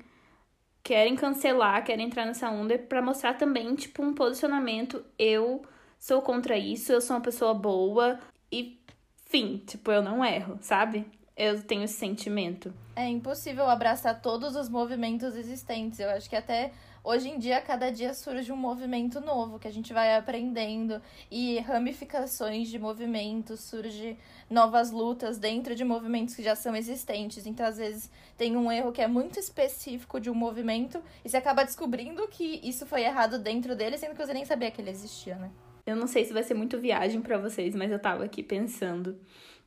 querem 0.83 1.14
cancelar, 1.14 1.85
querem 1.85 2.07
entrar 2.07 2.27
nessa 2.27 2.51
onda 2.51 2.77
para 2.77 3.01
mostrar 3.01 3.35
também, 3.35 3.75
tipo, 3.75 4.03
um 4.03 4.12
posicionamento. 4.12 5.05
Eu 5.18 5.62
sou 5.98 6.20
contra 6.20 6.59
isso, 6.59 6.92
eu 6.92 7.01
sou 7.01 7.16
uma 7.16 7.22
pessoa 7.22 7.55
boa 7.55 8.18
e, 8.51 8.81
fim, 9.27 9.59
tipo, 9.59 9.92
eu 9.92 10.03
não 10.03 10.25
erro, 10.25 10.59
sabe? 10.61 11.07
Eu 11.44 11.61
tenho 11.61 11.83
esse 11.83 11.94
sentimento. 11.94 12.72
É 12.94 13.09
impossível 13.09 13.68
abraçar 13.68 14.22
todos 14.22 14.55
os 14.55 14.68
movimentos 14.68 15.35
existentes. 15.35 15.98
Eu 15.98 16.09
acho 16.11 16.31
que 16.31 16.37
até 16.37 16.70
hoje 17.02 17.31
em 17.31 17.37
dia, 17.37 17.61
cada 17.61 17.90
dia 17.90 18.14
surge 18.14 18.52
um 18.52 18.57
movimento 18.57 19.20
novo 19.20 19.59
que 19.59 19.66
a 19.66 19.72
gente 19.72 19.92
vai 19.92 20.14
aprendendo 20.14 21.02
e 21.28 21.59
ramificações 21.59 22.68
de 22.68 22.78
movimentos, 22.78 23.59
surge 23.59 24.16
novas 24.48 24.92
lutas 24.92 25.37
dentro 25.37 25.74
de 25.74 25.83
movimentos 25.83 26.37
que 26.37 26.44
já 26.44 26.55
são 26.55 26.76
existentes. 26.76 27.44
Então, 27.44 27.66
às 27.66 27.76
vezes, 27.76 28.09
tem 28.38 28.57
um 28.57 28.70
erro 28.70 28.92
que 28.92 29.02
é 29.02 29.09
muito 29.09 29.40
específico 29.40 30.20
de 30.20 30.31
um 30.31 30.35
movimento 30.35 31.02
e 31.24 31.28
você 31.28 31.38
acaba 31.38 31.64
descobrindo 31.64 32.28
que 32.28 32.61
isso 32.62 32.87
foi 32.87 33.02
errado 33.02 33.37
dentro 33.37 33.74
dele, 33.74 33.98
sendo 33.98 34.14
que 34.14 34.24
você 34.24 34.33
nem 34.33 34.44
sabia 34.44 34.70
que 34.70 34.81
ele 34.81 34.90
existia, 34.90 35.35
né? 35.35 35.50
Eu 35.85 35.96
não 35.96 36.07
sei 36.07 36.24
se 36.24 36.33
vai 36.33 36.44
ser 36.44 36.55
muito 36.55 36.78
viagem 36.78 37.20
para 37.20 37.37
vocês, 37.37 37.74
mas 37.74 37.90
eu 37.90 37.98
tava 37.98 38.24
aqui 38.24 38.44
pensando 38.44 39.18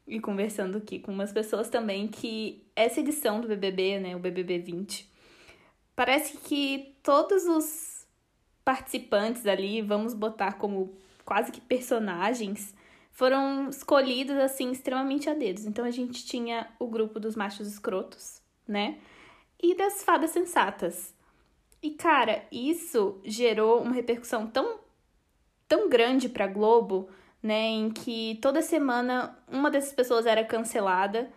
e 0.08 0.20
conversando 0.20 0.78
aqui 0.78 1.00
com 1.00 1.12
umas 1.12 1.32
pessoas 1.32 1.70
também 1.70 2.08
que 2.08 2.66
essa 2.76 3.00
edição 3.00 3.42
do 3.42 3.48
BBB, 3.48 4.00
né, 4.00 4.16
o 4.16 4.20
BBB 4.20 4.60
20, 4.60 5.10
parece 5.96 6.38
que 6.38 6.96
todos 7.02 7.46
os 7.46 8.06
participantes 8.64 9.46
ali, 9.46 9.82
vamos 9.82 10.14
botar 10.14 10.54
como 10.54 10.96
quase 11.24 11.52
que 11.52 11.62
personagens, 11.62 12.76
foram 13.12 13.70
escolhidos 13.70 14.36
assim 14.38 14.72
extremamente 14.72 15.30
a 15.30 15.34
dedos. 15.34 15.66
Então 15.66 15.86
a 15.86 15.92
gente 15.92 16.26
tinha 16.26 16.68
o 16.78 16.88
grupo 16.88 17.20
dos 17.20 17.36
machos 17.36 17.68
escrotos, 17.68 18.42
né? 18.68 18.98
E 19.62 19.76
das 19.76 20.04
fadas 20.04 20.32
sensatas. 20.32 21.16
E 21.82 21.92
cara, 21.92 22.46
isso 22.52 23.20
gerou 23.24 23.82
uma 23.82 23.94
repercussão 23.94 24.48
tão 24.48 24.80
tão 25.68 25.90
grande 25.90 26.30
para 26.30 26.46
Globo, 26.46 27.10
né, 27.46 27.68
em 27.68 27.92
que 27.92 28.40
toda 28.42 28.60
semana 28.60 29.38
uma 29.48 29.70
dessas 29.70 29.94
pessoas 29.94 30.26
era 30.26 30.44
cancelada 30.44 31.30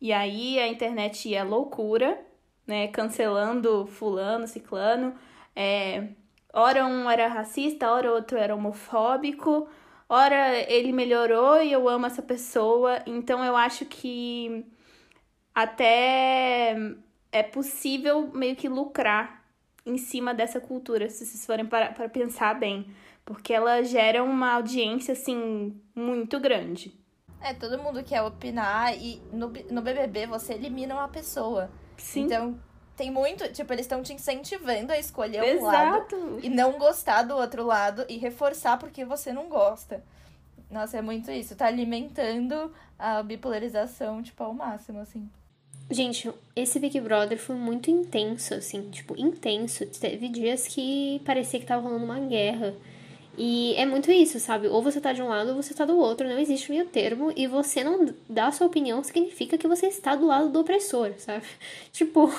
e 0.00 0.12
aí 0.12 0.56
a 0.60 0.68
internet 0.68 1.28
ia 1.28 1.42
loucura, 1.42 2.16
né, 2.64 2.86
cancelando 2.86 3.84
fulano, 3.88 4.46
ciclano, 4.46 5.16
é, 5.56 6.10
ora 6.52 6.86
um 6.86 7.10
era 7.10 7.26
racista, 7.26 7.90
ora 7.90 8.12
outro 8.12 8.38
era 8.38 8.54
homofóbico, 8.54 9.68
ora 10.08 10.54
ele 10.72 10.92
melhorou 10.92 11.60
e 11.60 11.72
eu 11.72 11.88
amo 11.88 12.06
essa 12.06 12.22
pessoa, 12.22 13.02
então 13.04 13.44
eu 13.44 13.56
acho 13.56 13.84
que 13.84 14.64
até 15.52 16.76
é 17.32 17.42
possível 17.42 18.30
meio 18.32 18.54
que 18.54 18.68
lucrar 18.68 19.42
em 19.84 19.98
cima 19.98 20.32
dessa 20.32 20.60
cultura, 20.60 21.08
se 21.08 21.26
vocês 21.26 21.44
forem 21.44 21.66
para, 21.66 21.90
para 21.90 22.08
pensar 22.08 22.54
bem 22.54 22.86
porque 23.28 23.52
ela 23.52 23.82
gera 23.82 24.24
uma 24.24 24.54
audiência, 24.54 25.12
assim, 25.12 25.78
muito 25.94 26.40
grande. 26.40 26.98
É, 27.42 27.52
todo 27.52 27.78
mundo 27.78 28.02
quer 28.02 28.22
opinar 28.22 28.96
e 28.96 29.20
no, 29.30 29.52
no 29.70 29.82
BBB 29.82 30.26
você 30.26 30.54
elimina 30.54 30.94
uma 30.94 31.08
pessoa. 31.08 31.70
Sim. 31.98 32.22
Então, 32.22 32.58
tem 32.96 33.10
muito, 33.10 33.46
tipo, 33.52 33.70
eles 33.70 33.84
estão 33.84 34.02
te 34.02 34.14
incentivando 34.14 34.92
a 34.92 34.98
escolher 34.98 35.42
um 35.42 35.58
Exato. 35.58 36.16
lado 36.16 36.40
e 36.42 36.48
não 36.48 36.78
gostar 36.78 37.22
do 37.22 37.36
outro 37.36 37.66
lado 37.66 38.06
e 38.08 38.16
reforçar 38.16 38.78
porque 38.78 39.04
você 39.04 39.30
não 39.30 39.46
gosta. 39.46 40.02
Nossa, 40.70 40.96
é 40.96 41.02
muito 41.02 41.30
isso, 41.30 41.54
tá 41.54 41.66
alimentando 41.66 42.72
a 42.98 43.22
bipolarização, 43.22 44.22
tipo, 44.22 44.42
ao 44.42 44.54
máximo, 44.54 45.00
assim. 45.00 45.28
Gente, 45.90 46.32
esse 46.56 46.80
Big 46.80 46.98
Brother 46.98 47.38
foi 47.38 47.56
muito 47.56 47.90
intenso, 47.90 48.54
assim, 48.54 48.88
tipo, 48.90 49.14
intenso. 49.20 49.84
Teve 49.86 50.30
dias 50.30 50.66
que 50.66 51.20
parecia 51.26 51.60
que 51.60 51.66
tava 51.66 51.82
rolando 51.82 52.06
uma 52.06 52.20
guerra. 52.20 52.74
E 53.40 53.74
é 53.76 53.86
muito 53.86 54.10
isso, 54.10 54.40
sabe? 54.40 54.66
Ou 54.66 54.82
você 54.82 55.00
tá 55.00 55.12
de 55.12 55.22
um 55.22 55.28
lado 55.28 55.50
ou 55.50 55.62
você 55.62 55.72
tá 55.72 55.84
do 55.84 55.96
outro, 55.96 56.28
não 56.28 56.40
existe 56.40 56.72
meio 56.72 56.86
termo, 56.86 57.32
e 57.36 57.46
você 57.46 57.84
não 57.84 58.12
dá 58.28 58.50
sua 58.50 58.66
opinião 58.66 59.02
significa 59.04 59.56
que 59.56 59.68
você 59.68 59.86
está 59.86 60.16
do 60.16 60.26
lado 60.26 60.48
do 60.48 60.58
opressor, 60.60 61.12
sabe? 61.18 61.44
Tipo, 61.92 62.32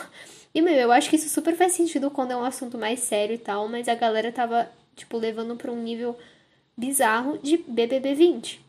e 0.53 0.61
meu, 0.61 0.73
eu 0.73 0.91
acho 0.91 1.09
que 1.09 1.15
isso 1.15 1.29
super 1.29 1.55
faz 1.55 1.71
sentido 1.71 2.11
quando 2.11 2.31
é 2.31 2.35
um 2.35 2.43
assunto 2.43 2.77
mais 2.77 2.99
sério 2.99 3.33
e 3.33 3.37
tal, 3.37 3.67
mas 3.69 3.87
a 3.87 3.95
galera 3.95 4.29
tava, 4.31 4.69
tipo, 4.95 5.17
levando 5.17 5.55
pra 5.55 5.71
um 5.71 5.81
nível 5.81 6.17
bizarro 6.75 7.37
de 7.37 7.57
BBB 7.57 8.13
20. 8.15 8.61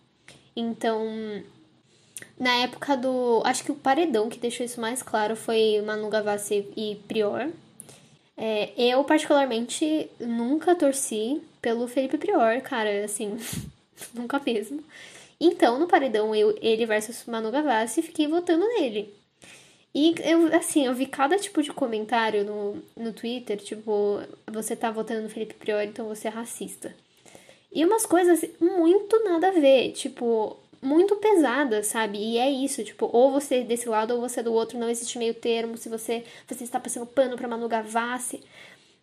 Então, 0.55 1.05
na 2.39 2.53
época 2.63 2.97
do. 2.97 3.43
Acho 3.45 3.65
que 3.65 3.73
o 3.73 3.77
paredão 3.77 4.29
que 4.29 4.39
deixou 4.39 4.65
isso 4.65 4.81
mais 4.81 5.03
claro 5.03 5.37
foi 5.37 5.83
Manu 5.85 6.09
Gavassi 6.09 6.67
e 6.77 6.97
Prior. 7.09 7.51
É, 8.43 8.73
eu, 8.79 9.05
particularmente, 9.05 10.09
nunca 10.19 10.75
torci 10.75 11.43
pelo 11.61 11.87
Felipe 11.87 12.17
Prior, 12.17 12.59
cara, 12.63 13.05
assim, 13.05 13.37
nunca 14.15 14.41
mesmo. 14.41 14.83
Então, 15.39 15.79
no 15.79 15.87
paredão, 15.87 16.35
eu, 16.35 16.57
ele 16.63 16.87
versus 16.87 17.27
Manu 17.27 17.51
Gavassi, 17.51 18.01
fiquei 18.01 18.27
votando 18.27 18.67
nele. 18.67 19.15
E 19.95 20.15
eu, 20.25 20.47
assim, 20.57 20.87
eu 20.87 20.95
vi 20.95 21.05
cada 21.05 21.37
tipo 21.37 21.63
de 21.63 21.71
comentário 21.71 22.43
no, 22.43 22.83
no 22.97 23.13
Twitter, 23.13 23.59
tipo, 23.59 24.23
você 24.51 24.75
tá 24.75 24.91
votando 24.91 25.21
no 25.21 25.29
Felipe 25.29 25.53
Prior, 25.55 25.83
então 25.83 26.09
você 26.09 26.29
é 26.29 26.31
racista. 26.31 26.97
E 27.71 27.85
umas 27.85 28.07
coisas 28.07 28.43
muito 28.59 29.23
nada 29.23 29.49
a 29.49 29.53
ver, 29.53 29.93
tipo, 29.93 30.57
muito 30.83 31.17
pesadas, 31.17 31.89
sabe? 31.89 32.19
E 32.19 32.39
é 32.39 32.51
isso, 32.51 32.83
tipo, 32.85 33.09
ou 33.13 33.31
você 33.31 33.57
é 33.57 33.65
desse 33.65 33.89
lado 33.89 34.15
ou 34.15 34.21
você 34.21 34.41
é 34.41 34.43
do 34.43 34.53
outro, 34.53 34.79
não 34.79 34.89
existe 34.89 35.19
meio 35.19 35.35
termo, 35.35 35.77
se 35.77 35.89
você, 35.89 36.25
você 36.47 36.65
está 36.65 36.81
passando 36.81 37.07
pano 37.07 37.37
pra 37.37 37.49
Manu 37.49 37.69
Gavassi. 37.69 38.43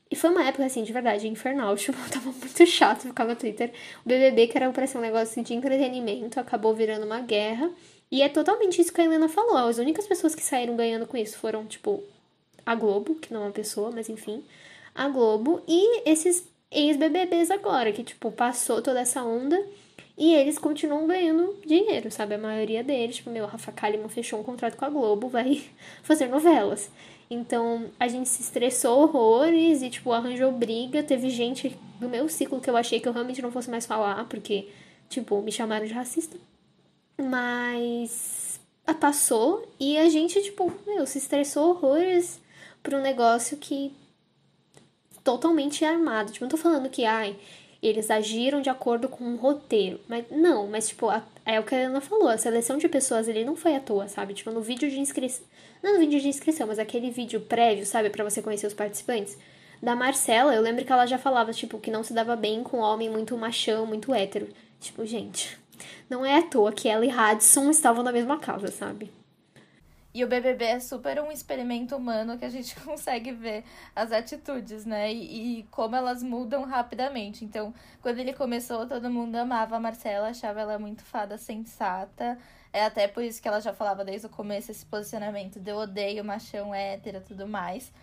E 0.10 0.16
foi 0.16 0.30
uma 0.30 0.44
época, 0.44 0.66
assim, 0.66 0.84
de 0.84 0.94
verdade, 0.94 1.28
infernal. 1.28 1.76
Tipo, 1.78 1.98
tava 2.10 2.32
muito 2.32 2.66
chato 2.66 3.02
ficar 3.08 3.26
no 3.26 3.36
Twitter. 3.36 3.72
O 4.06 4.10
BBB, 4.10 4.48
que 4.48 4.58
era 4.58 4.72
pra 4.72 4.88
ser 4.88 4.98
um 4.98 5.02
negócio 5.02 5.44
de 5.44 5.54
entretenimento, 5.54 6.40
acabou 6.40 6.74
virando 6.74 7.06
uma 7.06 7.20
guerra. 7.20 7.70
E 8.10 8.22
é 8.22 8.30
totalmente 8.30 8.80
isso 8.82 8.94
que 8.94 9.02
a 9.02 9.04
Helena 9.04 9.28
falou. 9.28 9.58
As 9.58 9.78
únicas 9.78 10.08
pessoas 10.08 10.34
que 10.34 10.42
saíram 10.42 10.76
ganhando 10.78 11.06
com 11.06 11.18
isso 11.18 11.38
foram, 11.38 11.66
tipo, 11.66 12.02
a 12.66 12.74
Globo, 12.74 13.16
que 13.16 13.34
não 13.34 13.42
é 13.42 13.46
uma 13.46 13.52
pessoa, 13.52 13.92
mas 13.92 14.08
enfim. 14.08 14.44
A 14.96 15.10
Globo 15.10 15.62
e 15.68 16.10
esses 16.10 16.48
ex-BBBs 16.72 17.52
agora, 17.52 17.92
que, 17.92 18.04
tipo, 18.04 18.32
passou 18.32 18.82
toda 18.82 19.02
essa 19.02 19.24
onda 19.24 19.62
e 20.18 20.34
eles 20.34 20.58
continuam 20.58 21.06
ganhando 21.06 21.56
dinheiro, 21.64 22.10
sabe? 22.10 22.34
A 22.36 22.40
maioria 22.40 22.84
deles, 22.84 23.18
tipo, 23.18 23.30
meu, 23.30 23.46
Rafa 23.46 23.72
Kalimann 23.72 24.10
fechou 24.10 24.40
um 24.40 24.44
contrato 24.44 24.76
com 24.76 24.86
a 24.86 24.90
Globo, 24.90 25.30
vai 25.30 25.64
fazer 26.02 26.28
novelas. 26.28 26.90
Então, 27.30 27.92
a 28.00 28.08
gente 28.08 28.28
se 28.28 28.42
estressou 28.42 29.04
horrores 29.04 29.82
e, 29.82 29.90
tipo, 29.90 30.12
arranjou 30.12 30.52
briga. 30.52 31.04
Teve 31.04 31.30
gente 31.30 31.78
do 32.00 32.10
meu 32.10 32.28
ciclo 32.30 32.60
que 32.60 32.70
eu 32.70 32.78
achei 32.78 33.00
que 33.00 33.08
eu 33.08 33.14
realmente 33.14 33.42
não 33.42 33.52
fosse 33.52 33.70
mais 33.70 33.86
falar, 33.86 34.26
porque, 34.28 34.70
tipo, 35.10 35.40
me 35.42 35.52
chamaram 35.52 35.86
de 35.86 35.94
racista. 35.94 36.38
Mas 37.18 38.60
passou 39.00 39.68
e 39.80 39.98
a 39.98 40.10
gente, 40.10 40.42
tipo, 40.42 40.74
meu, 40.88 41.06
se 41.06 41.18
estressou 41.18 41.70
horrores 41.72 42.40
por 42.82 42.94
um 42.94 43.02
negócio 43.02 43.58
que 43.58 43.94
totalmente 45.24 45.84
armado. 45.84 46.32
Tipo, 46.32 46.46
não 46.46 46.50
tô 46.50 46.58
falando 46.58 46.90
que, 46.90 47.04
ai, 47.06 47.36
eles 47.82 48.10
agiram 48.10 48.62
de 48.62 48.70
acordo 48.70 49.08
com 49.08 49.24
um 49.24 49.36
roteiro. 49.36 50.00
Mas 50.08 50.26
não, 50.32 50.68
mas 50.68 50.90
tipo, 50.90 51.10
a, 51.10 51.24
é 51.46 51.60
o 51.60 51.64
que 51.64 51.76
a 51.76 51.88
Ana 51.88 52.02
falou, 52.02 52.30
a 52.30 52.38
seleção 52.38 52.78
de 52.78 52.88
pessoas 52.88 53.30
ali 53.30 53.46
não 53.46 53.56
foi 53.56 53.76
à 53.76 53.80
toa, 53.80 54.08
sabe? 54.08 54.34
Tipo, 54.34 54.52
no 54.52 54.62
vídeo 54.62 54.90
de 54.90 55.00
inscrição. 55.00 55.46
Não 55.82 55.94
no 55.94 56.00
vídeo 56.00 56.20
de 56.20 56.28
inscrição, 56.28 56.68
mas 56.68 56.80
aquele 56.80 57.12
vídeo 57.12 57.42
prévio, 57.42 57.86
sabe, 57.86 58.10
para 58.10 58.24
você 58.24 58.42
conhecer 58.42 58.68
os 58.68 58.74
participantes. 58.74 59.38
Da 59.82 59.96
Marcela, 59.96 60.56
eu 60.56 60.62
lembro 60.62 60.84
que 60.84 60.92
ela 60.92 61.06
já 61.06 61.20
falava, 61.20 61.54
tipo, 61.54 61.78
que 61.78 61.92
não 61.92 62.04
se 62.04 62.14
dava 62.14 62.36
bem 62.36 62.64
com 62.64 62.78
um 62.78 62.82
homem 62.82 63.10
muito 63.10 63.38
machão, 63.38 63.86
muito 63.86 64.14
hétero. 64.14 64.48
Tipo, 64.80 65.06
gente, 65.06 65.58
não 66.10 66.26
é 66.26 66.38
à 66.38 66.42
toa 66.42 66.72
que 66.72 66.90
ela 66.90 67.06
e 67.06 67.10
Radisson 67.10 67.70
estavam 67.70 68.04
na 68.04 68.12
mesma 68.12 68.40
casa, 68.40 68.68
sabe? 68.68 69.12
E 70.18 70.24
o 70.24 70.28
BBB 70.28 70.66
é 70.66 70.80
super 70.80 71.22
um 71.22 71.32
experimento 71.32 71.96
humano 71.96 72.40
que 72.40 72.46
a 72.46 72.50
gente 72.50 72.76
consegue 72.82 73.32
ver 73.32 73.64
as 73.96 74.12
atitudes, 74.12 74.84
né? 74.84 75.14
E, 75.14 75.60
e, 75.60 75.64
como 75.66 75.96
elas 75.96 76.24
mudam 76.24 76.64
rapidamente. 76.64 77.46
Então, 77.46 77.72
quando 78.02 78.18
ele 78.18 78.34
começou, 78.34 78.88
todo 78.88 79.12
mundo 79.12 79.36
amava 79.36 79.76
a 79.76 79.80
Marcela, 79.80 80.30
achava 80.30 80.60
ela 80.60 80.80
muito 80.80 81.04
fada 81.04 81.38
sensata. 81.38 82.36
É 82.74 82.84
até 82.84 83.08
por 83.08 83.22
isso 83.22 83.40
que 83.40 83.48
ela 83.48 83.62
já 83.62 83.72
falava 83.74 84.04
desde 84.04 84.26
o 84.26 84.30
começo 84.32 84.72
esse 84.72 84.88
posicionamento 84.88 85.60
de 85.60 85.70
eu 85.70 85.78
odeio 85.78 86.26
machão 86.26 86.74
hétero 86.74 87.20
e 87.20 87.22
tudo 87.22 87.48
mais. 87.48 87.94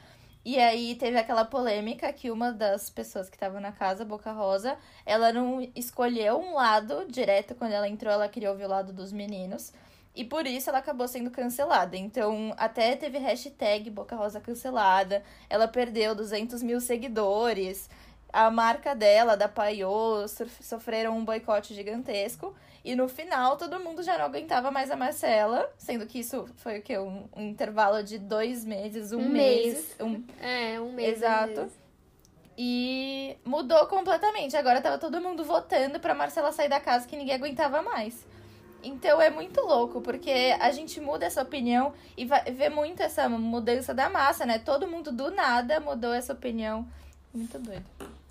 E 0.45 0.57
aí 0.61 0.95
teve 0.95 1.19
aquela 1.19 1.45
polêmica 1.45 2.13
que 2.13 2.31
uma 2.31 2.53
das 2.53 2.89
pessoas 2.91 3.29
que 3.29 3.35
estavam 3.35 3.61
na 3.61 3.73
casa, 3.73 4.05
Boca 4.05 4.31
Rosa, 4.31 4.79
ela 5.05 5.33
não 5.33 5.69
escolheu 5.75 6.39
um 6.39 6.55
lado 6.55 7.07
direto 7.11 7.57
quando 7.57 7.73
ela 7.73 7.89
entrou, 7.89 8.13
ela 8.13 8.29
queria 8.29 8.53
ouvir 8.53 8.67
o 8.67 8.69
lado 8.69 8.93
dos 8.93 9.11
meninos. 9.11 9.73
E 10.15 10.25
por 10.25 10.47
isso 10.47 10.71
ela 10.71 10.79
acabou 10.79 11.09
sendo 11.09 11.31
cancelada. 11.31 11.97
Então, 11.97 12.55
até 12.57 12.95
teve 12.95 13.19
hashtag 13.19 13.91
Boca 13.91 14.15
Rosa 14.15 14.41
cancelada. 14.41 15.23
Ela 15.51 15.67
perdeu 15.67 16.15
200 16.15 16.63
mil 16.63 16.81
seguidores. 16.81 17.91
A 18.33 18.51
marca 18.51 18.95
dela, 18.95 19.37
da 19.37 19.49
Paiô, 19.49 20.27
sofreram 20.61 21.17
um 21.17 21.25
boicote 21.25 21.75
gigantesco. 21.75 22.55
E 22.85 22.95
no 22.95 23.09
final, 23.09 23.57
todo 23.57 23.81
mundo 23.81 24.03
já 24.03 24.17
não 24.19 24.27
aguentava 24.27 24.71
mais 24.71 24.91
a 24.91 24.97
Marcela. 24.97 25.69
Sendo 25.77 26.07
que 26.07 26.21
isso 26.21 26.47
foi 26.57 26.79
o 26.79 26.83
quê? 26.83 26.99
Um, 26.99 27.25
um 27.35 27.49
intervalo 27.49 28.03
de 28.03 28.19
dois 28.19 28.65
meses, 28.65 29.11
um, 29.11 29.21
um 29.21 29.29
mês. 29.29 29.75
mês. 29.75 29.97
Um... 30.01 30.25
É, 30.41 30.81
um 30.81 30.93
mês. 30.93 31.17
Exato. 31.17 31.61
Um 31.61 31.63
mês. 31.63 31.85
E 32.57 33.37
mudou 33.45 33.87
completamente. 33.87 34.57
Agora 34.57 34.81
tava 34.81 34.99
todo 34.99 35.21
mundo 35.21 35.43
votando 35.43 35.99
pra 35.99 36.15
Marcela 36.15 36.53
sair 36.53 36.69
da 36.69 36.79
casa 36.79 37.07
que 37.09 37.17
ninguém 37.17 37.35
aguentava 37.35 37.83
mais. 37.83 38.25
Então 38.85 39.21
é 39.21 39.31
muito 39.31 39.61
louco, 39.61 40.01
porque 40.01 40.55
a 40.61 40.71
gente 40.71 41.01
muda 41.01 41.27
essa 41.27 41.43
opinião 41.43 41.93
e 42.17 42.25
vai, 42.25 42.43
vê 42.45 42.69
muito 42.69 43.03
essa 43.03 43.29
mudança 43.29 43.95
da 43.95 44.09
massa, 44.09 44.45
né? 44.45 44.59
Todo 44.59 44.87
mundo 44.87 45.11
do 45.11 45.31
nada 45.31 45.81
mudou 45.81 46.13
essa 46.13 46.33
opinião 46.33 46.87
Muito 47.33 47.59
doido. 47.59 47.85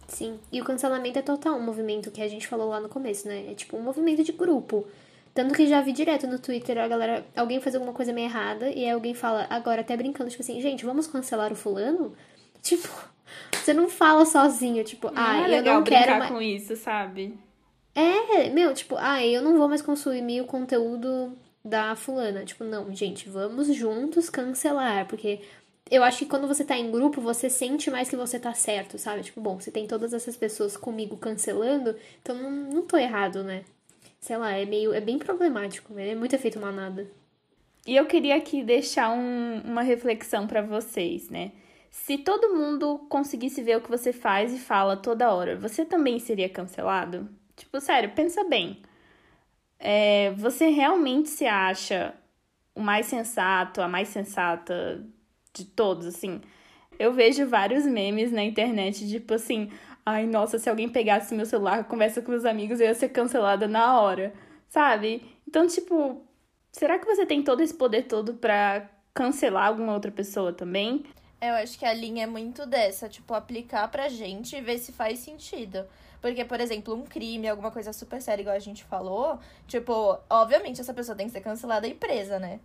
Sim, 0.07 0.39
e 0.51 0.61
o 0.61 0.63
cancelamento 0.63 1.17
é 1.17 1.21
total 1.21 1.55
um 1.55 1.61
movimento 1.61 2.11
que 2.11 2.21
a 2.21 2.27
gente 2.27 2.47
falou 2.47 2.69
lá 2.69 2.79
no 2.79 2.89
começo, 2.89 3.27
né? 3.27 3.51
É 3.51 3.55
tipo 3.55 3.75
um 3.75 3.81
movimento 3.81 4.23
de 4.23 4.31
grupo. 4.31 4.85
Tanto 5.33 5.55
que 5.55 5.65
já 5.65 5.81
vi 5.81 5.91
direto 5.91 6.27
no 6.27 6.37
Twitter 6.37 6.77
a 6.77 6.87
galera, 6.87 7.25
alguém 7.35 7.59
faz 7.59 7.73
alguma 7.73 7.93
coisa 7.93 8.13
meio 8.13 8.27
errada 8.27 8.69
e 8.69 8.85
aí 8.85 8.91
alguém 8.91 9.15
fala, 9.15 9.47
agora 9.49 9.81
até 9.81 9.97
brincando, 9.97 10.29
tipo 10.29 10.43
assim, 10.43 10.61
gente, 10.61 10.85
vamos 10.85 11.07
cancelar 11.07 11.51
o 11.51 11.55
fulano? 11.55 12.15
Tipo, 12.61 12.87
você 13.51 13.73
não 13.73 13.89
fala 13.89 14.25
sozinho, 14.25 14.85
tipo, 14.85 15.11
não 15.11 15.21
ah, 15.21 15.49
é 15.49 15.59
eu 15.59 15.63
não 15.63 15.83
quero 15.83 16.17
mais... 16.17 16.31
com 16.31 16.41
isso, 16.41 16.77
sabe? 16.77 17.37
É, 17.95 18.49
meu, 18.49 18.73
tipo, 18.73 18.95
ah, 18.97 19.25
eu 19.25 19.41
não 19.41 19.57
vou 19.57 19.69
mais 19.69 19.81
consumir 19.81 20.41
o 20.41 20.45
conteúdo 20.45 21.37
da 21.63 21.95
fulana. 21.95 22.43
Tipo, 22.45 22.63
não, 22.63 22.93
gente, 22.93 23.29
vamos 23.29 23.67
juntos 23.73 24.29
cancelar, 24.29 25.07
porque 25.07 25.41
eu 25.91 26.03
acho 26.03 26.19
que 26.19 26.25
quando 26.25 26.47
você 26.47 26.65
tá 26.65 26.77
em 26.77 26.91
grupo, 26.91 27.21
você 27.21 27.49
sente 27.49 27.91
mais 27.91 28.09
que 28.09 28.15
você 28.15 28.39
tá 28.39 28.53
certo, 28.53 28.97
sabe? 28.97 29.23
Tipo, 29.23 29.41
bom, 29.41 29.59
você 29.59 29.71
tem 29.71 29.87
todas 29.87 30.13
essas 30.13 30.35
pessoas 30.35 30.75
comigo 30.75 31.17
cancelando, 31.17 31.95
então 32.21 32.35
não, 32.35 32.51
não 32.51 32.81
tô 32.83 32.97
errado, 32.97 33.43
né? 33.43 33.63
Sei 34.19 34.37
lá, 34.37 34.53
é 34.53 34.65
meio. 34.65 34.93
É 34.93 35.01
bem 35.01 35.19
problemático, 35.19 35.93
né? 35.93 36.09
É 36.09 36.15
muito 36.15 36.33
efeito 36.35 36.59
manada. 36.59 37.07
E 37.85 37.95
eu 37.95 38.05
queria 38.05 38.37
aqui 38.37 38.63
deixar 38.63 39.11
um, 39.11 39.61
uma 39.65 39.81
reflexão 39.81 40.47
para 40.47 40.61
vocês, 40.61 41.29
né? 41.29 41.51
Se 41.91 42.17
todo 42.17 42.55
mundo 42.55 42.99
conseguisse 43.09 43.61
ver 43.61 43.77
o 43.77 43.81
que 43.81 43.89
você 43.89 44.13
faz 44.13 44.53
e 44.53 44.59
fala 44.59 44.97
toda 44.97 45.33
hora, 45.33 45.57
você 45.57 45.85
também 45.85 46.19
seria 46.19 46.49
cancelado? 46.49 47.29
Tipo, 47.55 47.79
sério, 47.79 48.11
pensa 48.15 48.43
bem. 48.43 48.81
É, 49.79 50.31
você 50.31 50.69
realmente 50.69 51.29
se 51.29 51.45
acha 51.45 52.13
o 52.75 52.81
mais 52.81 53.05
sensato, 53.05 53.81
a 53.81 53.87
mais 53.87 54.07
sensata 54.07 55.05
de 55.53 55.65
todos, 55.65 56.07
assim. 56.07 56.41
Eu 56.97 57.13
vejo 57.13 57.47
vários 57.47 57.85
memes 57.85 58.31
na 58.31 58.43
internet, 58.43 59.07
tipo 59.07 59.33
assim, 59.33 59.71
ai, 60.05 60.25
nossa, 60.25 60.57
se 60.57 60.69
alguém 60.69 60.89
pegasse 60.89 61.33
meu 61.35 61.45
celular, 61.45 61.83
conversa 61.85 62.21
com 62.21 62.31
meus 62.31 62.45
amigos, 62.45 62.79
eu 62.79 62.87
ia 62.87 62.93
ser 62.93 63.09
cancelada 63.09 63.67
na 63.67 63.99
hora, 63.99 64.33
sabe? 64.69 65.23
Então, 65.47 65.67
tipo, 65.67 66.25
será 66.71 66.97
que 66.97 67.05
você 67.05 67.25
tem 67.25 67.43
todo 67.43 67.61
esse 67.61 67.73
poder 67.73 68.03
todo 68.03 68.35
pra 68.35 68.89
cancelar 69.13 69.67
alguma 69.67 69.93
outra 69.93 70.11
pessoa 70.11 70.51
também? 70.51 71.03
Eu 71.41 71.55
acho 71.55 71.77
que 71.77 71.85
a 71.85 71.93
linha 71.93 72.23
é 72.23 72.27
muito 72.27 72.65
dessa, 72.65 73.09
tipo, 73.09 73.33
aplicar 73.33 73.87
pra 73.89 74.07
gente 74.07 74.55
e 74.55 74.61
ver 74.61 74.77
se 74.77 74.91
faz 74.93 75.19
sentido. 75.19 75.85
Porque, 76.23 76.45
por 76.45 76.61
exemplo, 76.61 76.95
um 76.95 77.01
crime, 77.01 77.49
alguma 77.49 77.69
coisa 77.69 77.91
super 77.91 78.21
séria, 78.21 78.43
igual 78.43 78.55
a 78.55 78.59
gente 78.59 78.85
falou, 78.85 79.37
tipo, 79.67 80.17
obviamente 80.29 80.79
essa 80.79 80.93
pessoa 80.93 81.17
tem 81.17 81.25
que 81.27 81.33
ser 81.33 81.41
cancelada 81.41 81.85
e 81.85 81.93
presa, 81.93 82.39
né? 82.39 82.61